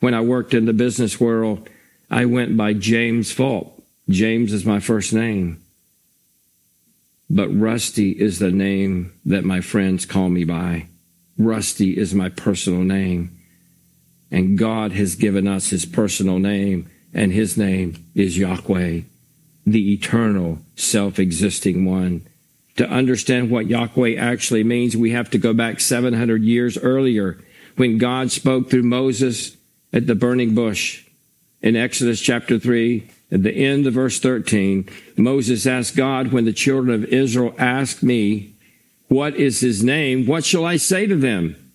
When 0.00 0.14
I 0.14 0.20
worked 0.20 0.52
in 0.52 0.64
the 0.64 0.72
business 0.72 1.20
world, 1.20 1.68
I 2.10 2.24
went 2.24 2.56
by 2.56 2.72
James 2.72 3.30
Fault. 3.30 3.82
James 4.08 4.52
is 4.52 4.66
my 4.66 4.80
first 4.80 5.12
name. 5.12 5.62
But 7.30 7.48
Rusty 7.48 8.10
is 8.10 8.38
the 8.38 8.50
name 8.50 9.12
that 9.24 9.44
my 9.44 9.60
friends 9.60 10.04
call 10.04 10.28
me 10.28 10.44
by. 10.44 10.86
Rusty 11.44 11.96
is 11.96 12.14
my 12.14 12.28
personal 12.28 12.82
name. 12.82 13.38
And 14.30 14.56
God 14.56 14.92
has 14.92 15.14
given 15.14 15.46
us 15.46 15.70
his 15.70 15.84
personal 15.84 16.38
name, 16.38 16.90
and 17.12 17.32
his 17.32 17.58
name 17.58 18.06
is 18.14 18.38
Yahweh, 18.38 19.00
the 19.66 19.92
eternal, 19.92 20.58
self 20.74 21.18
existing 21.18 21.84
one. 21.84 22.26
To 22.76 22.88
understand 22.88 23.50
what 23.50 23.66
Yahweh 23.66 24.14
actually 24.14 24.64
means, 24.64 24.96
we 24.96 25.10
have 25.10 25.28
to 25.30 25.38
go 25.38 25.52
back 25.52 25.80
700 25.80 26.42
years 26.42 26.78
earlier 26.78 27.38
when 27.76 27.98
God 27.98 28.30
spoke 28.30 28.70
through 28.70 28.84
Moses 28.84 29.56
at 29.92 30.06
the 30.06 30.14
burning 30.14 30.54
bush. 30.54 31.04
In 31.60 31.76
Exodus 31.76 32.20
chapter 32.20 32.58
3, 32.58 33.08
at 33.30 33.42
the 33.42 33.52
end 33.52 33.86
of 33.86 33.94
verse 33.94 34.18
13, 34.18 34.88
Moses 35.16 35.66
asked 35.66 35.96
God, 35.96 36.32
When 36.32 36.44
the 36.44 36.52
children 36.52 36.94
of 36.94 37.04
Israel 37.04 37.54
asked 37.58 38.02
me, 38.02 38.51
what 39.12 39.36
is 39.36 39.60
his 39.60 39.84
name? 39.84 40.26
What 40.26 40.44
shall 40.44 40.64
I 40.64 40.78
say 40.78 41.06
to 41.06 41.16
them? 41.16 41.72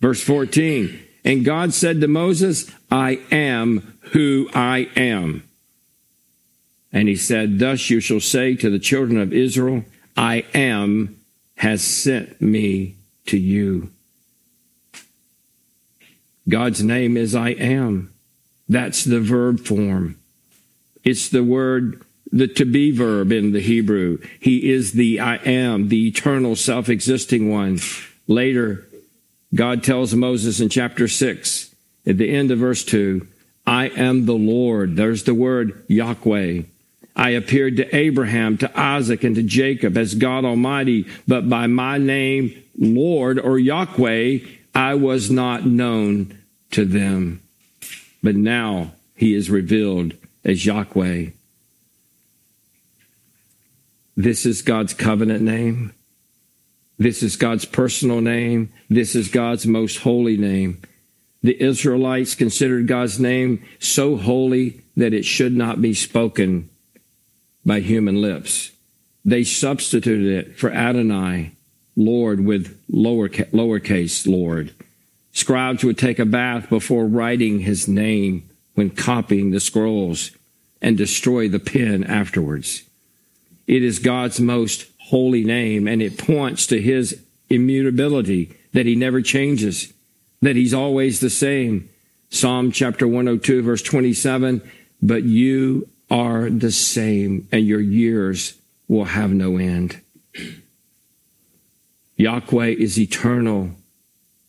Verse 0.00 0.22
14. 0.22 1.00
And 1.24 1.44
God 1.44 1.72
said 1.72 2.00
to 2.00 2.08
Moses, 2.08 2.70
I 2.90 3.20
am 3.30 3.96
who 4.12 4.50
I 4.52 4.90
am. 4.96 5.44
And 6.92 7.08
he 7.08 7.16
said, 7.16 7.60
Thus 7.60 7.90
you 7.90 8.00
shall 8.00 8.20
say 8.20 8.56
to 8.56 8.70
the 8.70 8.80
children 8.80 9.20
of 9.20 9.32
Israel, 9.32 9.84
I 10.16 10.44
am 10.52 11.16
has 11.56 11.82
sent 11.82 12.40
me 12.40 12.96
to 13.26 13.38
you. 13.38 13.90
God's 16.48 16.82
name 16.82 17.16
is 17.16 17.34
I 17.34 17.50
am. 17.50 18.12
That's 18.68 19.04
the 19.04 19.20
verb 19.20 19.60
form. 19.60 20.18
It's 21.04 21.28
the 21.28 21.44
word 21.44 22.03
the 22.34 22.48
to 22.48 22.64
be 22.64 22.90
verb 22.90 23.30
in 23.30 23.52
the 23.52 23.60
Hebrew. 23.60 24.18
He 24.40 24.70
is 24.70 24.92
the 24.92 25.20
I 25.20 25.36
am, 25.36 25.88
the 25.88 26.08
eternal 26.08 26.56
self 26.56 26.88
existing 26.88 27.48
one. 27.48 27.78
Later, 28.26 28.84
God 29.54 29.84
tells 29.84 30.14
Moses 30.14 30.58
in 30.58 30.68
chapter 30.68 31.06
6, 31.06 31.74
at 32.06 32.18
the 32.18 32.34
end 32.34 32.50
of 32.50 32.58
verse 32.58 32.84
2, 32.84 33.26
I 33.66 33.86
am 33.90 34.26
the 34.26 34.34
Lord. 34.34 34.96
There's 34.96 35.24
the 35.24 35.34
word 35.34 35.84
Yahweh. 35.86 36.62
I 37.16 37.30
appeared 37.30 37.76
to 37.76 37.96
Abraham, 37.96 38.58
to 38.58 38.78
Isaac, 38.78 39.22
and 39.22 39.36
to 39.36 39.42
Jacob 39.44 39.96
as 39.96 40.16
God 40.16 40.44
Almighty, 40.44 41.06
but 41.28 41.48
by 41.48 41.68
my 41.68 41.98
name, 41.98 42.60
Lord 42.76 43.38
or 43.38 43.60
Yahweh, 43.60 44.38
I 44.74 44.94
was 44.96 45.30
not 45.30 45.64
known 45.64 46.36
to 46.72 46.84
them. 46.84 47.40
But 48.24 48.34
now 48.34 48.92
he 49.14 49.34
is 49.34 49.48
revealed 49.50 50.14
as 50.44 50.66
Yahweh. 50.66 51.26
This 54.16 54.46
is 54.46 54.62
God's 54.62 54.94
covenant 54.94 55.42
name. 55.42 55.92
This 56.98 57.22
is 57.22 57.36
God's 57.36 57.64
personal 57.64 58.20
name. 58.20 58.72
This 58.88 59.16
is 59.16 59.28
God's 59.28 59.66
most 59.66 59.98
holy 59.98 60.36
name. 60.36 60.80
The 61.42 61.60
Israelites 61.60 62.34
considered 62.34 62.86
God's 62.86 63.18
name 63.18 63.64
so 63.78 64.16
holy 64.16 64.82
that 64.96 65.12
it 65.12 65.24
should 65.24 65.54
not 65.54 65.82
be 65.82 65.92
spoken 65.92 66.70
by 67.66 67.80
human 67.80 68.20
lips. 68.20 68.70
They 69.24 69.42
substituted 69.42 70.46
it 70.46 70.58
for 70.58 70.70
Adonai, 70.70 71.52
Lord, 71.96 72.44
with 72.44 72.78
lower, 72.88 73.28
lowercase 73.28 74.26
Lord. 74.26 74.72
Scribes 75.32 75.82
would 75.82 75.98
take 75.98 76.18
a 76.18 76.24
bath 76.24 76.70
before 76.70 77.06
writing 77.06 77.60
his 77.60 77.88
name 77.88 78.48
when 78.74 78.90
copying 78.90 79.50
the 79.50 79.60
scrolls 79.60 80.30
and 80.80 80.96
destroy 80.96 81.48
the 81.48 81.58
pen 81.58 82.04
afterwards. 82.04 82.84
It 83.66 83.82
is 83.82 83.98
God's 83.98 84.40
most 84.40 84.86
holy 84.98 85.44
name, 85.44 85.86
and 85.86 86.02
it 86.02 86.18
points 86.18 86.66
to 86.66 86.80
his 86.80 87.20
immutability, 87.50 88.56
that 88.72 88.86
he 88.86 88.96
never 88.96 89.22
changes, 89.22 89.92
that 90.40 90.56
he's 90.56 90.74
always 90.74 91.20
the 91.20 91.30
same. 91.30 91.88
Psalm 92.30 92.72
chapter 92.72 93.06
102, 93.06 93.62
verse 93.62 93.82
27 93.82 94.60
But 95.00 95.24
you 95.24 95.88
are 96.10 96.50
the 96.50 96.72
same, 96.72 97.48
and 97.52 97.66
your 97.66 97.80
years 97.80 98.54
will 98.88 99.04
have 99.04 99.30
no 99.30 99.56
end. 99.56 100.00
Yahweh 102.16 102.68
is 102.68 102.98
eternal, 102.98 103.70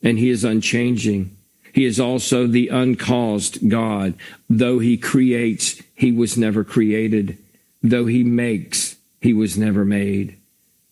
and 0.04 0.20
he 0.20 0.30
is 0.30 0.44
unchanging. 0.44 1.36
He 1.74 1.86
is 1.86 2.00
also 2.00 2.48
the 2.48 2.70
uncaused 2.70 3.70
God. 3.70 4.14
Though 4.50 4.80
he 4.80 4.98
creates, 4.98 5.82
he 5.94 6.12
was 6.12 6.38
never 6.38 6.64
created. 6.64 7.38
Though 7.82 8.06
he 8.06 8.24
makes, 8.24 8.95
he 9.26 9.34
was 9.34 9.58
never 9.58 9.84
made. 9.84 10.38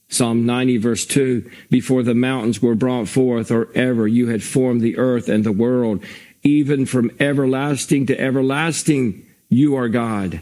Psalm 0.09 0.45
90 0.45 0.77
verse 0.77 1.05
2, 1.05 1.49
before 1.69 2.01
the 2.01 2.15
mountains 2.15 2.61
were 2.61 2.75
brought 2.75 3.07
forth 3.07 3.51
or 3.51 3.69
ever 3.75 4.07
you 4.07 4.27
had 4.27 4.43
formed 4.43 4.81
the 4.81 4.97
earth 4.97 5.29
and 5.29 5.43
the 5.43 5.51
world, 5.51 6.03
even 6.41 6.85
from 6.85 7.11
everlasting 7.19 8.07
to 8.07 8.19
everlasting, 8.19 9.23
you 9.49 9.75
are 9.75 9.87
God. 9.87 10.41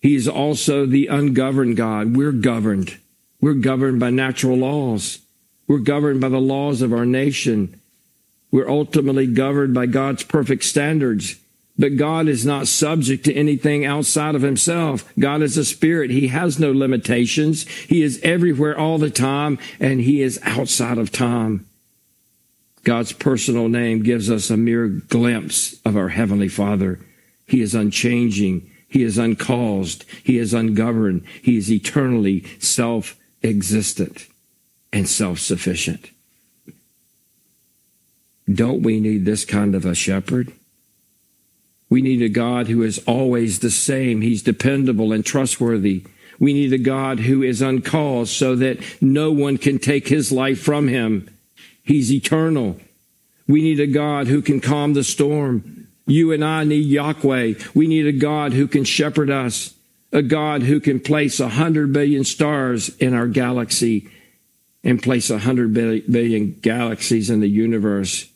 He 0.00 0.14
is 0.14 0.28
also 0.28 0.84
the 0.84 1.06
ungoverned 1.06 1.76
God. 1.76 2.14
We're 2.14 2.32
governed. 2.32 2.98
We're 3.40 3.54
governed 3.54 3.98
by 3.98 4.10
natural 4.10 4.58
laws. 4.58 5.20
We're 5.66 5.78
governed 5.78 6.20
by 6.20 6.28
the 6.28 6.38
laws 6.38 6.82
of 6.82 6.92
our 6.92 7.06
nation. 7.06 7.80
We're 8.50 8.68
ultimately 8.68 9.26
governed 9.26 9.74
by 9.74 9.86
God's 9.86 10.22
perfect 10.22 10.64
standards. 10.64 11.36
But 11.78 11.96
God 11.96 12.26
is 12.26 12.44
not 12.44 12.66
subject 12.66 13.24
to 13.26 13.34
anything 13.34 13.84
outside 13.84 14.34
of 14.34 14.42
himself. 14.42 15.10
God 15.18 15.42
is 15.42 15.56
a 15.56 15.64
spirit. 15.64 16.10
He 16.10 16.26
has 16.28 16.58
no 16.58 16.72
limitations. 16.72 17.68
He 17.68 18.02
is 18.02 18.20
everywhere 18.24 18.76
all 18.76 18.98
the 18.98 19.10
time, 19.10 19.58
and 19.78 20.00
he 20.00 20.20
is 20.20 20.40
outside 20.42 20.98
of 20.98 21.12
time. 21.12 21.66
God's 22.82 23.12
personal 23.12 23.68
name 23.68 24.02
gives 24.02 24.28
us 24.30 24.50
a 24.50 24.56
mere 24.56 24.88
glimpse 24.88 25.76
of 25.84 25.96
our 25.96 26.08
Heavenly 26.08 26.48
Father. 26.48 26.98
He 27.46 27.60
is 27.60 27.74
unchanging. 27.74 28.68
He 28.88 29.02
is 29.02 29.16
uncaused. 29.16 30.04
He 30.24 30.38
is 30.38 30.54
ungoverned. 30.54 31.24
He 31.42 31.58
is 31.58 31.70
eternally 31.70 32.44
self-existent 32.58 34.26
and 34.92 35.08
self-sufficient. 35.08 36.10
Don't 38.52 38.82
we 38.82 38.98
need 38.98 39.26
this 39.26 39.44
kind 39.44 39.74
of 39.74 39.84
a 39.84 39.94
shepherd? 39.94 40.52
We 41.90 42.02
need 42.02 42.22
a 42.22 42.28
God 42.28 42.68
who 42.68 42.82
is 42.82 42.98
always 43.06 43.60
the 43.60 43.70
same. 43.70 44.20
He's 44.20 44.42
dependable 44.42 45.12
and 45.12 45.24
trustworthy. 45.24 46.04
We 46.38 46.52
need 46.52 46.72
a 46.72 46.78
God 46.78 47.20
who 47.20 47.42
is 47.42 47.62
uncaused 47.62 48.32
so 48.32 48.54
that 48.56 48.78
no 49.00 49.32
one 49.32 49.58
can 49.58 49.78
take 49.78 50.08
his 50.08 50.30
life 50.30 50.60
from 50.60 50.88
him. 50.88 51.28
He's 51.82 52.12
eternal. 52.12 52.76
We 53.46 53.62
need 53.62 53.80
a 53.80 53.86
God 53.86 54.26
who 54.26 54.42
can 54.42 54.60
calm 54.60 54.92
the 54.92 55.02
storm. 55.02 55.88
You 56.06 56.32
and 56.32 56.44
I 56.44 56.64
need 56.64 56.86
Yahweh. 56.86 57.54
We 57.74 57.86
need 57.86 58.06
a 58.06 58.12
God 58.12 58.52
who 58.52 58.68
can 58.68 58.84
shepherd 58.84 59.30
us, 59.30 59.74
a 60.12 60.22
God 60.22 60.62
who 60.62 60.80
can 60.80 61.00
place 61.00 61.40
a 61.40 61.48
hundred 61.48 61.92
billion 61.92 62.24
stars 62.24 62.90
in 62.96 63.14
our 63.14 63.26
galaxy 63.26 64.08
and 64.84 65.02
place 65.02 65.30
a 65.30 65.38
hundred 65.38 65.72
billion 65.74 66.52
galaxies 66.60 67.30
in 67.30 67.40
the 67.40 67.48
universe. 67.48 68.30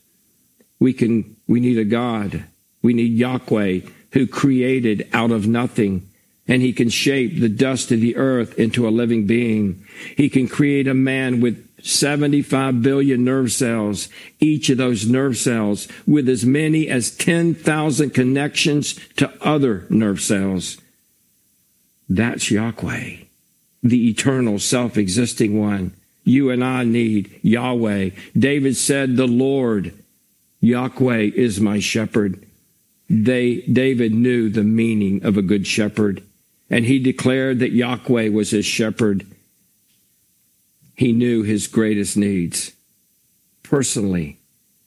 We 0.81 0.93
can, 0.93 1.37
we 1.47 1.61
need 1.61 1.79
a 1.79 1.85
God 1.85 2.45
we 2.83 2.93
need 2.93 3.17
Yahweh 3.17 3.81
who 4.13 4.27
created 4.27 5.09
out 5.13 5.31
of 5.31 5.47
nothing 5.47 6.09
and 6.49 6.61
he 6.61 6.73
can 6.73 6.89
shape 6.89 7.41
the 7.41 7.49
dust 7.49 7.93
of 7.93 8.01
the 8.01 8.17
earth 8.17 8.59
into 8.59 8.87
a 8.87 8.91
living 8.91 9.27
being. 9.27 9.85
He 10.17 10.29
can 10.29 10.49
create 10.49 10.89
a 10.89 10.95
man 10.95 11.41
with 11.41 11.69
75 11.85 12.83
billion 12.83 13.25
nerve 13.25 13.53
cells, 13.53 14.09
each 14.41 14.69
of 14.71 14.79
those 14.79 15.07
nerve 15.07 15.37
cells 15.37 15.89
with 16.07 16.29
as 16.29 16.45
many 16.45 16.89
as 16.89 17.17
10,000 17.17 18.11
connections 18.11 18.95
to 19.17 19.33
other 19.41 19.87
nerve 19.89 20.21
cells. 20.21 20.79
That's 22.09 22.51
Yahweh, 22.51 23.17
the 23.83 24.09
eternal 24.09 24.59
self-existing 24.59 25.59
one. 25.59 25.95
You 26.25 26.51
and 26.51 26.63
I 26.63 26.85
need 26.85 27.39
Yahweh. 27.43 28.11
David 28.37 28.77
said, 28.77 29.17
the 29.17 29.27
Lord, 29.27 29.95
Yahweh 30.61 31.31
is 31.35 31.61
my 31.61 31.79
shepherd. 31.81 32.45
They, 33.15 33.57
David 33.71 34.15
knew 34.15 34.49
the 34.49 34.65
meaning 34.65 35.23
of 35.23 35.37
a 35.37 35.43
good 35.43 35.67
shepherd, 35.67 36.23
and 36.71 36.87
he 36.87 36.99
declared 36.99 37.59
that 37.59 37.73
Yahweh 37.73 38.31
was 38.31 38.53
his 38.53 38.65
shepherd. 38.65 39.27
He 40.97 41.13
knew 41.13 41.43
his 41.43 41.67
greatest 41.67 42.17
needs 42.17 42.73
personally. 43.63 44.39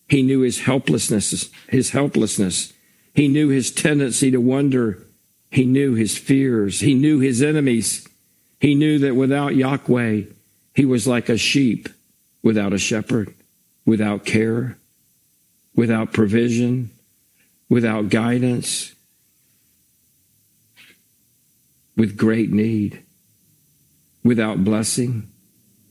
He 0.09 0.23
knew 0.23 0.39
his 0.39 0.61
helplessness, 0.61 1.51
his 1.69 1.91
helplessness. 1.91 2.73
He 3.13 3.27
knew 3.27 3.49
his 3.49 3.69
tendency 3.69 4.31
to 4.31 4.41
wonder. 4.41 5.05
He 5.51 5.65
knew 5.65 5.93
his 5.93 6.17
fears. 6.17 6.79
He 6.79 6.95
knew 6.95 7.19
his 7.19 7.43
enemies. 7.43 8.07
He 8.59 8.73
knew 8.73 8.97
that 8.99 9.15
without 9.15 9.55
Yahweh, 9.55 10.23
he 10.73 10.85
was 10.85 11.05
like 11.05 11.29
a 11.29 11.38
sheep 11.38 11.89
without 12.41 12.73
a 12.73 12.79
shepherd, 12.79 13.35
without 13.85 14.25
care, 14.25 14.79
without 15.75 16.11
provision, 16.11 16.89
without 17.69 18.10
guidance, 18.10 18.93
with 21.97 22.17
great 22.17 22.51
need, 22.51 23.04
without 24.23 24.63
blessing, 24.63 25.30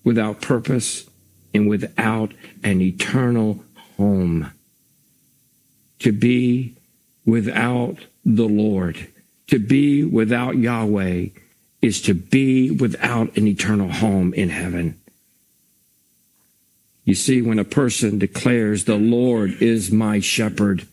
without 0.04 0.40
purpose, 0.40 1.08
and 1.52 1.68
without 1.68 2.32
an 2.62 2.80
eternal 2.80 3.64
home. 3.96 4.50
To 6.00 6.12
be 6.12 6.74
without 7.24 7.96
the 8.24 8.48
Lord, 8.48 9.08
to 9.46 9.58
be 9.58 10.04
without 10.04 10.56
Yahweh, 10.56 11.28
is 11.80 12.00
to 12.02 12.14
be 12.14 12.70
without 12.70 13.36
an 13.36 13.46
eternal 13.46 13.88
home 13.88 14.34
in 14.34 14.48
heaven. 14.48 14.98
You 17.04 17.14
see, 17.14 17.42
when 17.42 17.58
a 17.58 17.64
person 17.64 18.18
declares, 18.18 18.84
The 18.84 18.96
Lord 18.96 19.62
is 19.62 19.92
my 19.92 20.20
shepherd, 20.20 20.86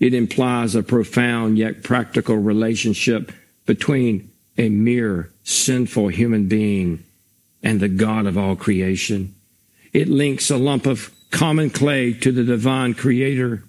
it 0.00 0.14
implies 0.14 0.74
a 0.74 0.82
profound 0.82 1.58
yet 1.58 1.82
practical 1.82 2.36
relationship 2.36 3.30
between 3.66 4.30
a 4.56 4.70
mere 4.70 5.30
sinful 5.44 6.08
human 6.08 6.48
being 6.48 7.04
and 7.62 7.78
the 7.78 7.88
God 7.88 8.26
of 8.26 8.38
all 8.38 8.56
creation. 8.56 9.34
It 9.92 10.08
links 10.08 10.50
a 10.50 10.56
lump 10.56 10.86
of 10.86 11.12
common 11.30 11.68
clay 11.68 12.14
to 12.14 12.32
the 12.32 12.44
divine 12.44 12.94
creator. 12.94 13.62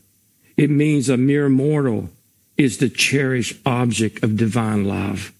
It 0.55 0.69
means 0.69 1.09
a 1.09 1.17
mere 1.17 1.49
mortal 1.49 2.09
is 2.57 2.77
the 2.77 2.89
cherished 2.89 3.57
object 3.65 4.23
of 4.23 4.37
divine 4.37 4.85
love. 4.85 5.33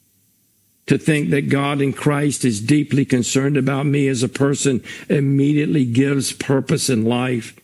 To 0.88 0.98
think 0.98 1.30
that 1.30 1.50
God 1.50 1.82
in 1.82 1.94
Christ 1.94 2.44
is 2.44 2.60
deeply 2.60 3.06
concerned 3.06 3.56
about 3.56 3.86
me 3.86 4.08
as 4.10 4.24
a 4.24 4.30
person 4.30 4.84
immediately 5.08 5.86
gives 5.86 6.34
purpose 6.34 6.90
in 6.90 7.06
life 7.06 7.58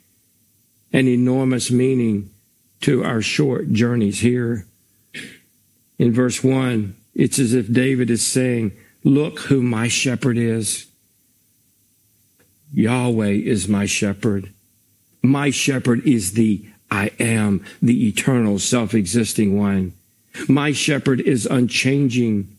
and 0.94 1.10
enormous 1.10 1.70
meaning 1.70 2.30
to 2.82 3.04
our 3.04 3.22
short 3.22 3.72
journeys 3.72 4.20
here. 4.20 4.68
In 5.98 6.14
verse 6.14 6.44
1, 6.44 6.96
it's 7.16 7.40
as 7.40 7.54
if 7.54 7.72
David 7.72 8.10
is 8.10 8.26
saying, 8.26 8.72
Look 9.04 9.40
who 9.42 9.62
my 9.62 9.88
shepherd 9.88 10.38
is. 10.38 10.86
Yahweh 12.74 13.30
is 13.30 13.68
my 13.68 13.86
shepherd. 13.86 14.52
My 15.22 15.50
shepherd 15.50 16.06
is 16.06 16.34
the 16.34 16.66
I 16.90 17.12
am, 17.20 17.66
the 17.82 18.08
eternal, 18.08 18.60
self 18.60 18.94
existing 18.94 19.58
one. 19.58 19.94
My 20.48 20.72
shepherd 20.72 21.22
is 21.22 21.46
unchanging. 21.46 22.56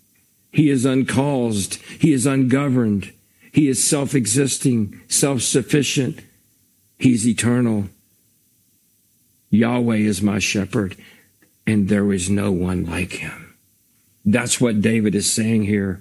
He 0.52 0.70
is 0.70 0.84
uncaused. 0.84 1.76
He 2.00 2.12
is 2.12 2.26
ungoverned. 2.26 3.12
He 3.52 3.68
is 3.68 3.82
self 3.82 4.14
existing, 4.14 5.00
self 5.08 5.42
sufficient. 5.42 6.20
He's 6.98 7.26
eternal. 7.26 7.88
Yahweh 9.50 9.96
is 9.96 10.22
my 10.22 10.38
shepherd. 10.38 10.96
and 11.66 11.90
there 11.90 12.14
is 12.14 12.30
no 12.30 12.50
one 12.50 12.86
like 12.86 13.12
him. 13.12 13.54
That's 14.24 14.58
what 14.58 14.80
David 14.80 15.14
is 15.14 15.30
saying 15.30 15.64
here. 15.64 16.00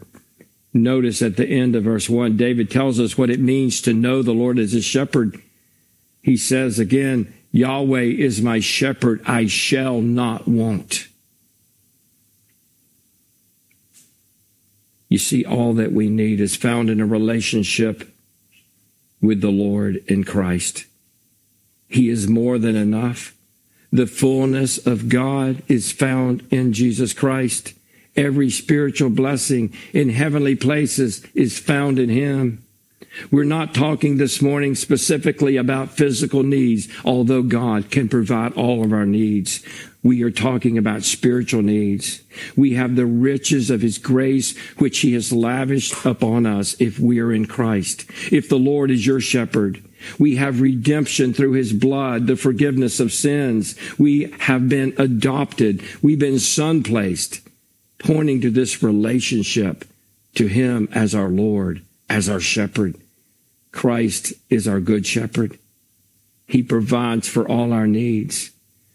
Notice 0.73 1.21
at 1.21 1.35
the 1.35 1.45
end 1.45 1.75
of 1.75 1.83
verse 1.83 2.09
1, 2.09 2.37
David 2.37 2.71
tells 2.71 3.01
us 3.01 3.17
what 3.17 3.29
it 3.29 3.41
means 3.41 3.81
to 3.81 3.93
know 3.93 4.21
the 4.21 4.31
Lord 4.33 4.59
as 4.59 4.73
a 4.73 4.81
shepherd. 4.81 5.41
He 6.21 6.37
says 6.37 6.79
again, 6.79 7.33
Yahweh 7.51 8.03
is 8.03 8.41
my 8.41 8.61
shepherd, 8.61 9.21
I 9.25 9.47
shall 9.47 10.01
not 10.01 10.47
want. 10.47 11.09
You 15.09 15.17
see, 15.17 15.43
all 15.43 15.73
that 15.73 15.91
we 15.91 16.09
need 16.09 16.39
is 16.39 16.55
found 16.55 16.89
in 16.89 17.01
a 17.01 17.05
relationship 17.05 18.13
with 19.21 19.41
the 19.41 19.51
Lord 19.51 19.97
in 20.07 20.23
Christ. 20.23 20.85
He 21.89 22.09
is 22.09 22.29
more 22.29 22.57
than 22.57 22.75
enough. 22.75 23.33
The 23.91 24.07
fullness 24.07 24.85
of 24.85 25.09
God 25.09 25.63
is 25.67 25.91
found 25.91 26.45
in 26.51 26.73
Jesus 26.73 27.13
Christ. 27.13 27.73
Every 28.15 28.49
spiritual 28.49 29.09
blessing 29.09 29.73
in 29.93 30.09
heavenly 30.09 30.55
places 30.55 31.25
is 31.33 31.59
found 31.59 31.99
in 31.99 32.09
Him. 32.09 32.63
We're 33.31 33.43
not 33.43 33.73
talking 33.73 34.17
this 34.17 34.41
morning 34.41 34.75
specifically 34.75 35.57
about 35.57 35.91
physical 35.91 36.43
needs, 36.43 36.87
although 37.05 37.41
God 37.41 37.89
can 37.89 38.09
provide 38.09 38.53
all 38.53 38.83
of 38.83 38.91
our 38.91 39.05
needs. 39.05 39.63
We 40.03 40.23
are 40.23 40.31
talking 40.31 40.77
about 40.77 41.03
spiritual 41.03 41.61
needs. 41.61 42.21
We 42.55 42.73
have 42.73 42.95
the 42.95 43.05
riches 43.05 43.69
of 43.69 43.81
His 43.81 43.97
grace, 43.97 44.57
which 44.77 44.99
He 44.99 45.13
has 45.13 45.31
lavished 45.31 46.05
upon 46.05 46.45
us 46.45 46.75
if 46.79 46.99
we 46.99 47.19
are 47.19 47.31
in 47.31 47.45
Christ. 47.45 48.05
If 48.31 48.49
the 48.49 48.59
Lord 48.59 48.91
is 48.91 49.05
your 49.05 49.19
shepherd, 49.19 49.83
we 50.19 50.35
have 50.35 50.61
redemption 50.61 51.33
through 51.33 51.53
his 51.53 51.73
blood, 51.73 52.27
the 52.27 52.35
forgiveness 52.35 52.99
of 52.99 53.13
sins. 53.13 53.75
We 53.97 54.31
have 54.39 54.69
been 54.69 54.93
adopted. 54.97 55.83
We've 56.01 56.19
been 56.19 56.39
son 56.39 56.83
placed, 56.83 57.41
pointing 57.99 58.41
to 58.41 58.49
this 58.49 58.83
relationship 58.83 59.85
to 60.35 60.47
him 60.47 60.87
as 60.91 61.15
our 61.15 61.29
Lord, 61.29 61.81
as 62.09 62.29
our 62.29 62.39
shepherd. 62.39 62.95
Christ 63.71 64.33
is 64.49 64.67
our 64.67 64.79
good 64.79 65.05
shepherd. 65.05 65.57
He 66.47 66.63
provides 66.63 67.27
for 67.27 67.47
all 67.47 67.73
our 67.73 67.87
needs. 67.87 68.51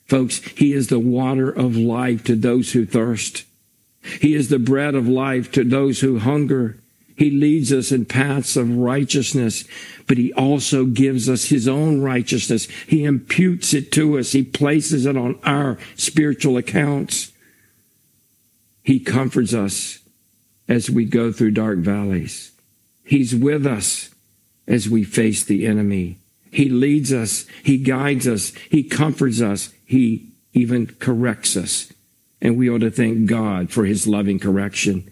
Folks, 0.06 0.38
he 0.56 0.72
is 0.72 0.88
the 0.88 0.98
water 0.98 1.50
of 1.50 1.76
life 1.76 2.24
to 2.24 2.34
those 2.34 2.72
who 2.72 2.86
thirst. 2.86 3.44
He 4.02 4.34
is 4.34 4.48
the 4.48 4.58
bread 4.58 4.94
of 4.94 5.08
life 5.08 5.52
to 5.52 5.64
those 5.64 6.00
who 6.00 6.18
hunger. 6.18 6.78
He 7.22 7.30
leads 7.30 7.72
us 7.72 7.92
in 7.92 8.06
paths 8.06 8.56
of 8.56 8.76
righteousness, 8.76 9.62
but 10.08 10.18
he 10.18 10.32
also 10.32 10.86
gives 10.86 11.28
us 11.28 11.44
his 11.44 11.68
own 11.68 12.00
righteousness. 12.00 12.64
He 12.88 13.04
imputes 13.04 13.72
it 13.74 13.92
to 13.92 14.18
us. 14.18 14.32
He 14.32 14.42
places 14.42 15.06
it 15.06 15.16
on 15.16 15.38
our 15.44 15.78
spiritual 15.94 16.56
accounts. 16.56 17.30
He 18.82 18.98
comforts 18.98 19.54
us 19.54 20.00
as 20.66 20.90
we 20.90 21.04
go 21.04 21.30
through 21.30 21.52
dark 21.52 21.78
valleys. 21.78 22.50
He's 23.04 23.36
with 23.36 23.68
us 23.68 24.10
as 24.66 24.88
we 24.88 25.04
face 25.04 25.44
the 25.44 25.64
enemy. 25.64 26.18
He 26.50 26.68
leads 26.68 27.12
us. 27.12 27.46
He 27.62 27.78
guides 27.78 28.26
us. 28.26 28.52
He 28.68 28.82
comforts 28.82 29.40
us. 29.40 29.72
He 29.84 30.26
even 30.54 30.88
corrects 30.98 31.56
us. 31.56 31.92
And 32.40 32.56
we 32.56 32.68
ought 32.68 32.80
to 32.80 32.90
thank 32.90 33.26
God 33.26 33.70
for 33.70 33.84
his 33.84 34.08
loving 34.08 34.40
correction. 34.40 35.08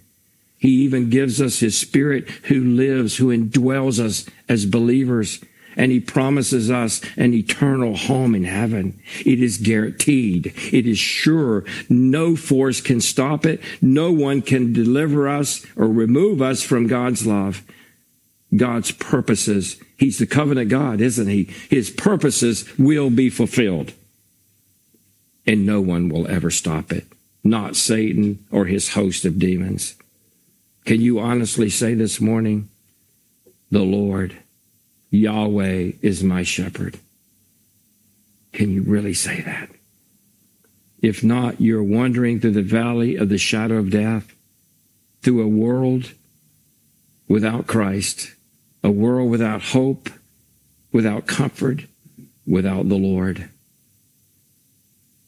He 0.60 0.68
even 0.84 1.08
gives 1.08 1.40
us 1.40 1.60
his 1.60 1.76
spirit 1.76 2.28
who 2.44 2.62
lives, 2.62 3.16
who 3.16 3.28
indwells 3.28 3.98
us 3.98 4.26
as 4.46 4.66
believers. 4.66 5.42
And 5.74 5.90
he 5.90 6.00
promises 6.00 6.70
us 6.70 7.00
an 7.16 7.32
eternal 7.32 7.96
home 7.96 8.34
in 8.34 8.44
heaven. 8.44 9.00
It 9.24 9.40
is 9.40 9.56
guaranteed. 9.56 10.52
It 10.70 10.86
is 10.86 10.98
sure. 10.98 11.64
No 11.88 12.36
force 12.36 12.82
can 12.82 13.00
stop 13.00 13.46
it. 13.46 13.62
No 13.80 14.12
one 14.12 14.42
can 14.42 14.74
deliver 14.74 15.28
us 15.28 15.64
or 15.76 15.86
remove 15.86 16.42
us 16.42 16.62
from 16.62 16.86
God's 16.86 17.26
love. 17.26 17.62
God's 18.54 18.90
purposes. 18.90 19.80
He's 19.96 20.18
the 20.18 20.26
covenant 20.26 20.68
God, 20.68 21.00
isn't 21.00 21.28
he? 21.28 21.44
His 21.70 21.88
purposes 21.88 22.68
will 22.78 23.08
be 23.08 23.30
fulfilled. 23.30 23.94
And 25.46 25.64
no 25.64 25.80
one 25.80 26.10
will 26.10 26.28
ever 26.28 26.50
stop 26.50 26.92
it. 26.92 27.06
Not 27.42 27.76
Satan 27.76 28.44
or 28.50 28.66
his 28.66 28.90
host 28.90 29.24
of 29.24 29.38
demons. 29.38 29.94
Can 30.84 31.00
you 31.00 31.18
honestly 31.20 31.70
say 31.70 31.94
this 31.94 32.20
morning, 32.20 32.68
the 33.70 33.80
Lord, 33.80 34.36
Yahweh 35.10 35.92
is 36.02 36.24
my 36.24 36.42
shepherd? 36.42 36.98
Can 38.52 38.70
you 38.70 38.82
really 38.82 39.14
say 39.14 39.40
that? 39.42 39.70
If 41.02 41.22
not, 41.24 41.60
you're 41.60 41.82
wandering 41.82 42.40
through 42.40 42.52
the 42.52 42.62
valley 42.62 43.16
of 43.16 43.28
the 43.28 43.38
shadow 43.38 43.76
of 43.76 43.90
death, 43.90 44.34
through 45.22 45.42
a 45.42 45.48
world 45.48 46.12
without 47.28 47.66
Christ, 47.66 48.32
a 48.82 48.90
world 48.90 49.30
without 49.30 49.62
hope, 49.62 50.10
without 50.92 51.26
comfort, 51.26 51.84
without 52.46 52.88
the 52.88 52.96
Lord. 52.96 53.48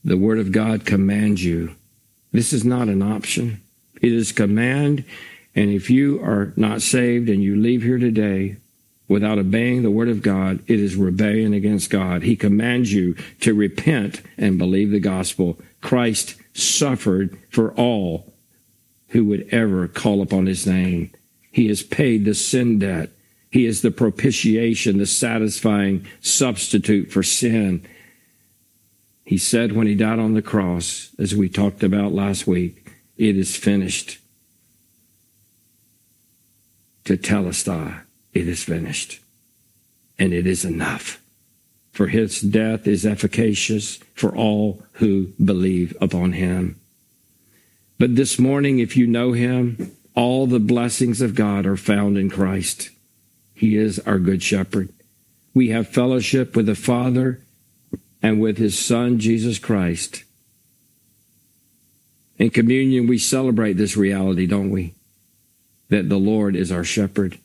The 0.04 0.16
Word 0.16 0.40
of 0.40 0.50
God 0.50 0.84
commands 0.84 1.44
you. 1.44 1.76
This 2.32 2.52
is 2.52 2.64
not 2.64 2.88
an 2.88 3.02
option. 3.02 3.60
It 4.00 4.12
is 4.12 4.32
command 4.32 5.04
and 5.54 5.70
if 5.70 5.90
you 5.90 6.20
are 6.22 6.52
not 6.56 6.82
saved 6.82 7.28
and 7.28 7.42
you 7.42 7.56
leave 7.56 7.82
here 7.82 7.98
today 7.98 8.56
without 9.08 9.38
obeying 9.38 9.82
the 9.82 9.90
word 9.90 10.08
of 10.08 10.22
God, 10.22 10.60
it 10.66 10.80
is 10.80 10.96
rebellion 10.96 11.52
against 11.52 11.90
God. 11.90 12.22
He 12.22 12.36
commands 12.36 12.92
you 12.92 13.14
to 13.40 13.52
repent 13.52 14.22
and 14.38 14.58
believe 14.58 14.90
the 14.90 15.00
gospel. 15.00 15.58
Christ 15.82 16.36
suffered 16.54 17.36
for 17.50 17.72
all 17.74 18.32
who 19.08 19.24
would 19.26 19.46
ever 19.52 19.88
call 19.88 20.22
upon 20.22 20.46
his 20.46 20.66
name. 20.66 21.10
He 21.50 21.68
has 21.68 21.82
paid 21.82 22.24
the 22.24 22.34
sin 22.34 22.78
debt. 22.78 23.10
He 23.50 23.66
is 23.66 23.82
the 23.82 23.90
propitiation, 23.90 24.96
the 24.96 25.04
satisfying 25.04 26.06
substitute 26.22 27.12
for 27.12 27.22
sin. 27.22 27.86
He 29.26 29.36
said 29.36 29.72
when 29.72 29.86
he 29.86 29.94
died 29.94 30.18
on 30.18 30.32
the 30.32 30.40
cross, 30.40 31.10
as 31.18 31.34
we 31.34 31.50
talked 31.50 31.82
about 31.82 32.12
last 32.12 32.46
week, 32.46 32.90
it 33.18 33.36
is 33.36 33.54
finished 33.54 34.21
tetelestai, 37.04 38.00
it 38.32 38.48
is 38.48 38.62
finished. 38.64 39.20
And 40.18 40.32
it 40.32 40.46
is 40.46 40.64
enough. 40.64 41.20
For 41.92 42.06
his 42.06 42.40
death 42.40 42.86
is 42.86 43.04
efficacious 43.04 43.96
for 44.14 44.34
all 44.34 44.82
who 44.94 45.28
believe 45.42 45.96
upon 46.00 46.32
him. 46.32 46.80
But 47.98 48.16
this 48.16 48.38
morning, 48.38 48.78
if 48.78 48.96
you 48.96 49.06
know 49.06 49.32
him, 49.32 49.94
all 50.14 50.46
the 50.46 50.58
blessings 50.58 51.20
of 51.20 51.34
God 51.34 51.66
are 51.66 51.76
found 51.76 52.16
in 52.16 52.30
Christ. 52.30 52.90
He 53.54 53.76
is 53.76 53.98
our 54.00 54.18
good 54.18 54.42
shepherd. 54.42 54.88
We 55.54 55.68
have 55.68 55.88
fellowship 55.88 56.56
with 56.56 56.66
the 56.66 56.74
Father 56.74 57.42
and 58.22 58.40
with 58.40 58.58
his 58.58 58.78
Son, 58.78 59.18
Jesus 59.18 59.58
Christ. 59.58 60.24
In 62.38 62.50
communion, 62.50 63.06
we 63.06 63.18
celebrate 63.18 63.74
this 63.74 63.96
reality, 63.96 64.46
don't 64.46 64.70
we? 64.70 64.94
That 65.92 66.08
the 66.08 66.18
Lord 66.18 66.56
is 66.56 66.72
our 66.72 66.84
shepherd. 66.84 67.38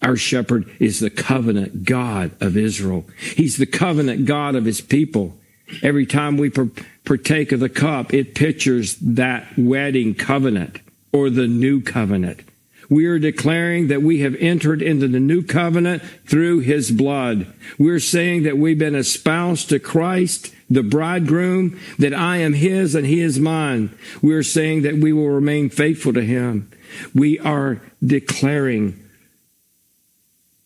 Our 0.00 0.16
shepherd 0.16 0.70
is 0.78 1.00
the 1.00 1.10
covenant 1.10 1.84
God 1.84 2.30
of 2.40 2.56
Israel. 2.56 3.04
He's 3.18 3.58
the 3.58 3.66
covenant 3.66 4.24
God 4.24 4.54
of 4.54 4.64
his 4.64 4.80
people. 4.80 5.36
Every 5.82 6.06
time 6.06 6.36
we 6.36 6.50
partake 6.50 7.52
of 7.52 7.60
the 7.60 7.68
cup, 7.68 8.14
it 8.14 8.34
pictures 8.34 8.96
that 8.96 9.46
wedding 9.58 10.14
covenant 10.14 10.78
or 11.12 11.30
the 11.30 11.46
new 11.46 11.82
covenant. 11.82 12.40
We 12.88 13.06
are 13.06 13.18
declaring 13.18 13.88
that 13.88 14.02
we 14.02 14.20
have 14.20 14.34
entered 14.36 14.82
into 14.82 15.06
the 15.06 15.20
new 15.20 15.42
covenant 15.42 16.02
through 16.26 16.60
his 16.60 16.90
blood. 16.90 17.46
We're 17.78 18.00
saying 18.00 18.42
that 18.44 18.58
we've 18.58 18.78
been 18.78 18.96
espoused 18.96 19.68
to 19.68 19.78
Christ, 19.78 20.52
the 20.68 20.82
bridegroom, 20.82 21.78
that 21.98 22.14
I 22.14 22.38
am 22.38 22.52
his 22.52 22.96
and 22.96 23.06
he 23.06 23.20
is 23.20 23.38
mine. 23.38 23.96
We're 24.22 24.42
saying 24.42 24.82
that 24.82 24.96
we 24.96 25.12
will 25.12 25.28
remain 25.28 25.70
faithful 25.70 26.12
to 26.14 26.22
him. 26.22 26.68
We 27.14 27.38
are 27.38 27.80
declaring 28.04 29.02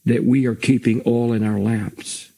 that 0.05 0.25
we 0.25 0.47
are 0.47 0.55
keeping 0.55 1.03
oil 1.07 1.33
in 1.33 1.43
our 1.43 1.59
lamps, 1.59 2.31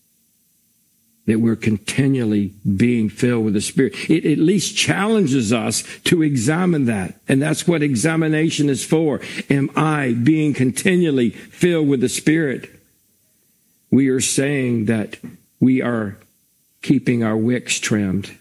that 1.27 1.41
we're 1.41 1.57
continually 1.57 2.53
being 2.77 3.09
filled 3.09 3.45
with 3.45 3.55
the 3.55 3.61
Spirit. 3.61 4.09
It 4.09 4.25
at 4.25 4.39
least 4.39 4.77
challenges 4.77 5.53
us 5.53 5.83
to 6.05 6.23
examine 6.23 6.85
that. 6.87 7.19
And 7.29 7.43
that's 7.43 7.67
what 7.67 7.83
examination 7.83 8.69
is 8.69 8.85
for. 8.85 9.21
Am 9.51 9.71
I 9.75 10.13
being 10.13 10.55
continually 10.55 11.31
filled 11.31 11.89
with 11.89 12.01
the 12.01 12.09
Spirit? 12.09 12.71
We 13.91 14.09
are 14.09 14.21
saying 14.21 14.85
that 14.87 15.19
we 15.59 15.83
are 15.83 16.17
keeping 16.83 17.25
our 17.25 17.37
wicks 17.37 17.81
trimmed. 17.81 18.37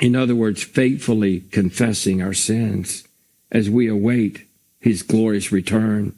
In 0.00 0.14
other 0.14 0.34
words, 0.34 0.62
faithfully 0.62 1.40
confessing 1.40 2.20
our 2.20 2.34
sins 2.34 3.06
as 3.50 3.70
we 3.70 3.88
await 3.88 4.46
his 4.82 5.02
glorious 5.02 5.50
return. 5.50 6.14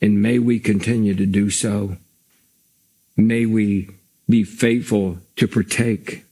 And 0.00 0.22
may 0.22 0.38
we 0.38 0.60
continue 0.60 1.14
to 1.14 1.26
do 1.26 1.50
so. 1.50 1.96
May 3.16 3.46
we 3.46 3.90
be 4.28 4.44
faithful 4.44 5.18
to 5.36 5.48
partake 5.48 6.24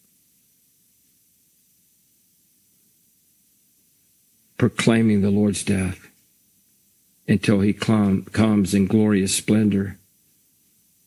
proclaiming 4.58 5.22
the 5.22 5.30
Lord's 5.30 5.64
death 5.64 6.08
until 7.26 7.60
he 7.60 7.72
comes 7.72 8.74
in 8.74 8.86
glorious 8.86 9.34
splendor. 9.34 9.98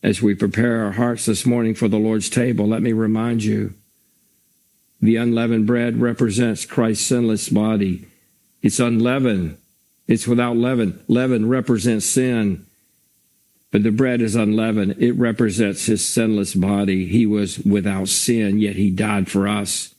As 0.04 0.22
we 0.22 0.36
prepare 0.36 0.84
our 0.84 0.94
hearts 0.94 1.26
this 1.26 1.46
morning 1.46 1.76
for 1.76 1.88
the 1.88 1.98
Lord's 1.98 2.30
table, 2.30 2.68
let 2.68 2.82
me 2.82 2.94
remind 2.94 3.44
you 3.44 3.74
the 5.02 5.16
unleavened 5.16 5.68
bread 5.68 6.02
represents 6.02 6.66
Christ's 6.66 7.06
sinless 7.06 7.50
body. 7.50 8.08
It's 8.64 8.80
unleavened. 8.80 9.58
It's 10.08 10.28
without 10.28 10.56
leaven. 10.56 11.04
Leaven 11.08 11.50
represents 11.50 12.06
sin. 12.06 12.66
But 13.72 13.84
the 13.84 13.92
bread 13.92 14.22
is 14.22 14.36
unleavened. 14.36 14.96
It 15.00 15.14
represents 15.14 15.86
his 15.86 16.08
sinless 16.08 16.54
body. 16.54 17.06
He 17.08 17.26
was 17.26 17.60
without 17.60 18.08
sin, 18.08 18.60
yet 18.60 18.78
he 18.78 18.90
died 18.90 19.30
for 19.30 19.48
us. 19.48 19.94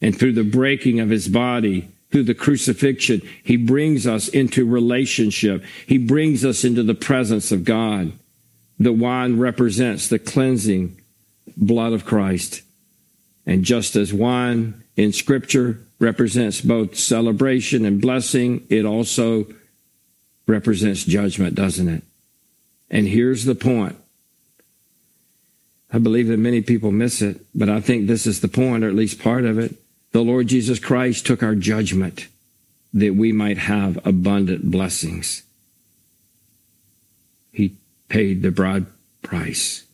And 0.00 0.18
through 0.18 0.32
the 0.32 0.42
breaking 0.42 0.98
of 0.98 1.10
his 1.10 1.28
body, 1.28 1.88
through 2.10 2.24
the 2.24 2.34
crucifixion, 2.34 3.22
he 3.42 3.56
brings 3.56 4.06
us 4.06 4.28
into 4.28 4.66
relationship. 4.66 5.64
He 5.86 5.98
brings 5.98 6.44
us 6.44 6.64
into 6.64 6.82
the 6.82 6.94
presence 6.94 7.52
of 7.52 7.64
God. 7.64 8.12
The 8.78 8.92
wine 8.92 9.38
represents 9.38 10.08
the 10.08 10.18
cleansing 10.18 11.00
blood 11.56 11.92
of 11.92 12.04
Christ. 12.04 12.62
And 13.46 13.64
just 13.64 13.94
as 13.94 14.12
wine 14.12 14.81
in 14.96 15.12
scripture 15.12 15.80
represents 15.98 16.60
both 16.60 16.96
celebration 16.96 17.84
and 17.84 18.00
blessing, 18.00 18.66
it 18.68 18.84
also 18.84 19.46
represents 20.46 21.04
judgment, 21.04 21.54
doesn't 21.54 21.88
it? 21.88 22.02
And 22.90 23.06
here's 23.06 23.44
the 23.44 23.54
point. 23.54 23.96
I 25.92 25.98
believe 25.98 26.28
that 26.28 26.38
many 26.38 26.62
people 26.62 26.90
miss 26.90 27.22
it, 27.22 27.40
but 27.54 27.68
I 27.68 27.80
think 27.80 28.06
this 28.06 28.26
is 28.26 28.40
the 28.40 28.48
point, 28.48 28.84
or 28.84 28.88
at 28.88 28.94
least 28.94 29.20
part 29.20 29.44
of 29.44 29.58
it. 29.58 29.76
The 30.12 30.22
Lord 30.22 30.46
Jesus 30.46 30.78
Christ 30.78 31.26
took 31.26 31.42
our 31.42 31.54
judgment 31.54 32.28
that 32.94 33.14
we 33.14 33.32
might 33.32 33.58
have 33.58 33.98
abundant 34.06 34.70
blessings. 34.70 35.42
He 37.52 37.76
paid 38.08 38.42
the 38.42 38.50
broad 38.50 38.86
price. 39.22 39.84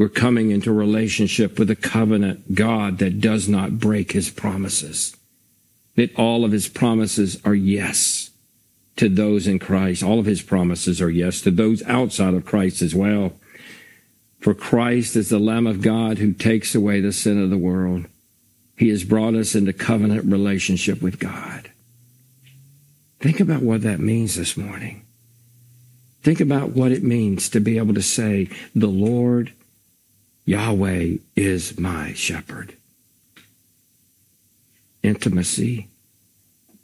We're 0.00 0.08
coming 0.08 0.50
into 0.50 0.72
relationship 0.72 1.58
with 1.58 1.68
a 1.68 1.76
covenant 1.76 2.54
God 2.54 3.00
that 3.00 3.20
does 3.20 3.50
not 3.50 3.78
break 3.78 4.12
his 4.12 4.30
promises. 4.30 5.14
That 5.96 6.16
all 6.16 6.42
of 6.42 6.52
his 6.52 6.68
promises 6.68 7.38
are 7.44 7.54
yes 7.54 8.30
to 8.96 9.10
those 9.10 9.46
in 9.46 9.58
Christ. 9.58 10.02
All 10.02 10.18
of 10.18 10.24
his 10.24 10.40
promises 10.40 11.02
are 11.02 11.10
yes 11.10 11.42
to 11.42 11.50
those 11.50 11.82
outside 11.82 12.32
of 12.32 12.46
Christ 12.46 12.80
as 12.80 12.94
well. 12.94 13.34
For 14.38 14.54
Christ 14.54 15.16
is 15.16 15.28
the 15.28 15.38
Lamb 15.38 15.66
of 15.66 15.82
God 15.82 16.16
who 16.16 16.32
takes 16.32 16.74
away 16.74 17.02
the 17.02 17.12
sin 17.12 17.38
of 17.38 17.50
the 17.50 17.58
world. 17.58 18.06
He 18.78 18.88
has 18.88 19.04
brought 19.04 19.34
us 19.34 19.54
into 19.54 19.74
covenant 19.74 20.24
relationship 20.24 21.02
with 21.02 21.18
God. 21.18 21.70
Think 23.18 23.38
about 23.38 23.60
what 23.60 23.82
that 23.82 24.00
means 24.00 24.34
this 24.34 24.56
morning. 24.56 25.04
Think 26.22 26.40
about 26.40 26.70
what 26.70 26.90
it 26.90 27.02
means 27.02 27.50
to 27.50 27.60
be 27.60 27.76
able 27.76 27.92
to 27.92 28.02
say, 28.02 28.48
The 28.74 28.86
Lord 28.86 29.52
Yahweh 30.50 31.18
is 31.36 31.78
my 31.78 32.12
shepherd. 32.12 32.76
Intimacy, 35.00 35.86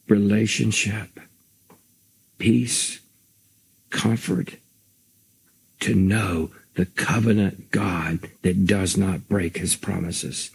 relationship, 0.06 1.18
peace, 2.38 3.00
comfort, 3.90 4.54
to 5.80 5.96
know 5.96 6.52
the 6.76 6.86
covenant 6.86 7.72
God 7.72 8.20
that 8.42 8.66
does 8.66 8.96
not 8.96 9.28
break 9.28 9.56
his 9.56 9.74
promises. 9.74 10.52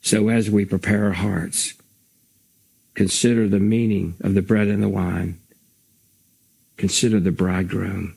So 0.00 0.28
as 0.28 0.50
we 0.50 0.64
prepare 0.64 1.04
our 1.04 1.12
hearts, 1.12 1.74
consider 2.94 3.46
the 3.46 3.60
meaning 3.60 4.16
of 4.20 4.34
the 4.34 4.42
bread 4.42 4.66
and 4.66 4.82
the 4.82 4.88
wine. 4.88 5.38
Consider 6.78 7.20
the 7.20 7.30
bridegroom 7.30 8.16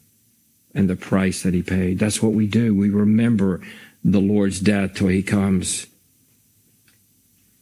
and 0.74 0.90
the 0.90 0.96
price 0.96 1.44
that 1.44 1.54
he 1.54 1.62
paid. 1.62 2.00
That's 2.00 2.24
what 2.24 2.34
we 2.34 2.48
do. 2.48 2.74
We 2.74 2.90
remember 2.90 3.62
the 4.12 4.22
Lord's 4.22 4.60
death 4.60 4.96
till 4.96 5.08
he 5.08 5.22
comes. 5.22 5.88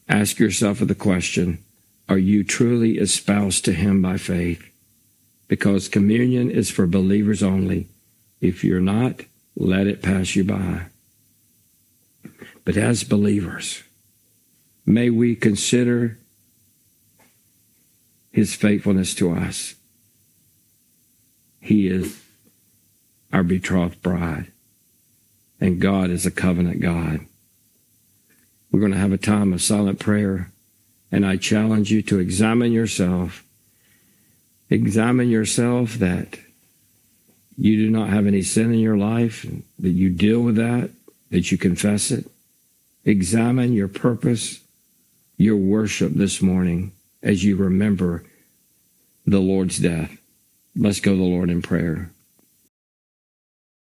Ask 0.07 0.39
yourself 0.39 0.79
the 0.79 0.95
question, 0.95 1.63
are 2.07 2.17
you 2.17 2.43
truly 2.43 2.97
espoused 2.99 3.65
to 3.65 3.73
him 3.73 4.01
by 4.01 4.17
faith? 4.17 4.63
Because 5.47 5.87
communion 5.87 6.51
is 6.51 6.69
for 6.69 6.87
believers 6.87 7.41
only. 7.41 7.87
If 8.41 8.63
you're 8.63 8.79
not, 8.79 9.21
let 9.55 9.87
it 9.87 10.01
pass 10.01 10.35
you 10.35 10.43
by. 10.43 10.87
But 12.63 12.77
as 12.77 13.03
believers, 13.03 13.83
May 14.85 15.09
we 15.09 15.35
consider 15.35 16.19
his 18.31 18.53
faithfulness 18.53 19.15
to 19.15 19.31
us. 19.31 19.73
He 21.59 21.87
is 21.87 22.21
our 23.33 23.41
betrothed 23.41 24.01
bride, 24.03 24.51
and 25.59 25.79
God 25.79 26.09
is 26.09 26.25
a 26.25 26.31
covenant 26.31 26.81
God. 26.81 27.21
We're 28.71 28.79
going 28.79 28.91
to 28.91 28.97
have 28.97 29.13
a 29.13 29.17
time 29.17 29.53
of 29.53 29.61
silent 29.61 29.99
prayer, 29.99 30.51
and 31.11 31.25
I 31.25 31.37
challenge 31.37 31.91
you 31.91 32.01
to 32.03 32.19
examine 32.19 32.71
yourself. 32.71 33.43
Examine 34.69 35.29
yourself 35.29 35.93
that 35.95 36.39
you 37.57 37.77
do 37.77 37.89
not 37.89 38.09
have 38.09 38.27
any 38.27 38.41
sin 38.41 38.73
in 38.73 38.79
your 38.79 38.97
life, 38.97 39.45
that 39.79 39.89
you 39.89 40.09
deal 40.09 40.41
with 40.41 40.55
that, 40.55 40.89
that 41.31 41.51
you 41.51 41.57
confess 41.57 42.11
it. 42.11 42.29
Examine 43.05 43.73
your 43.73 43.87
purpose 43.87 44.59
your 45.37 45.57
worship 45.57 46.13
this 46.13 46.41
morning 46.41 46.91
as 47.21 47.43
you 47.43 47.55
remember 47.55 48.23
the 49.25 49.39
Lord's 49.39 49.79
death. 49.79 50.17
Let's 50.75 50.99
go 50.99 51.11
to 51.11 51.17
the 51.17 51.23
Lord 51.23 51.49
in 51.49 51.61
prayer. 51.61 52.11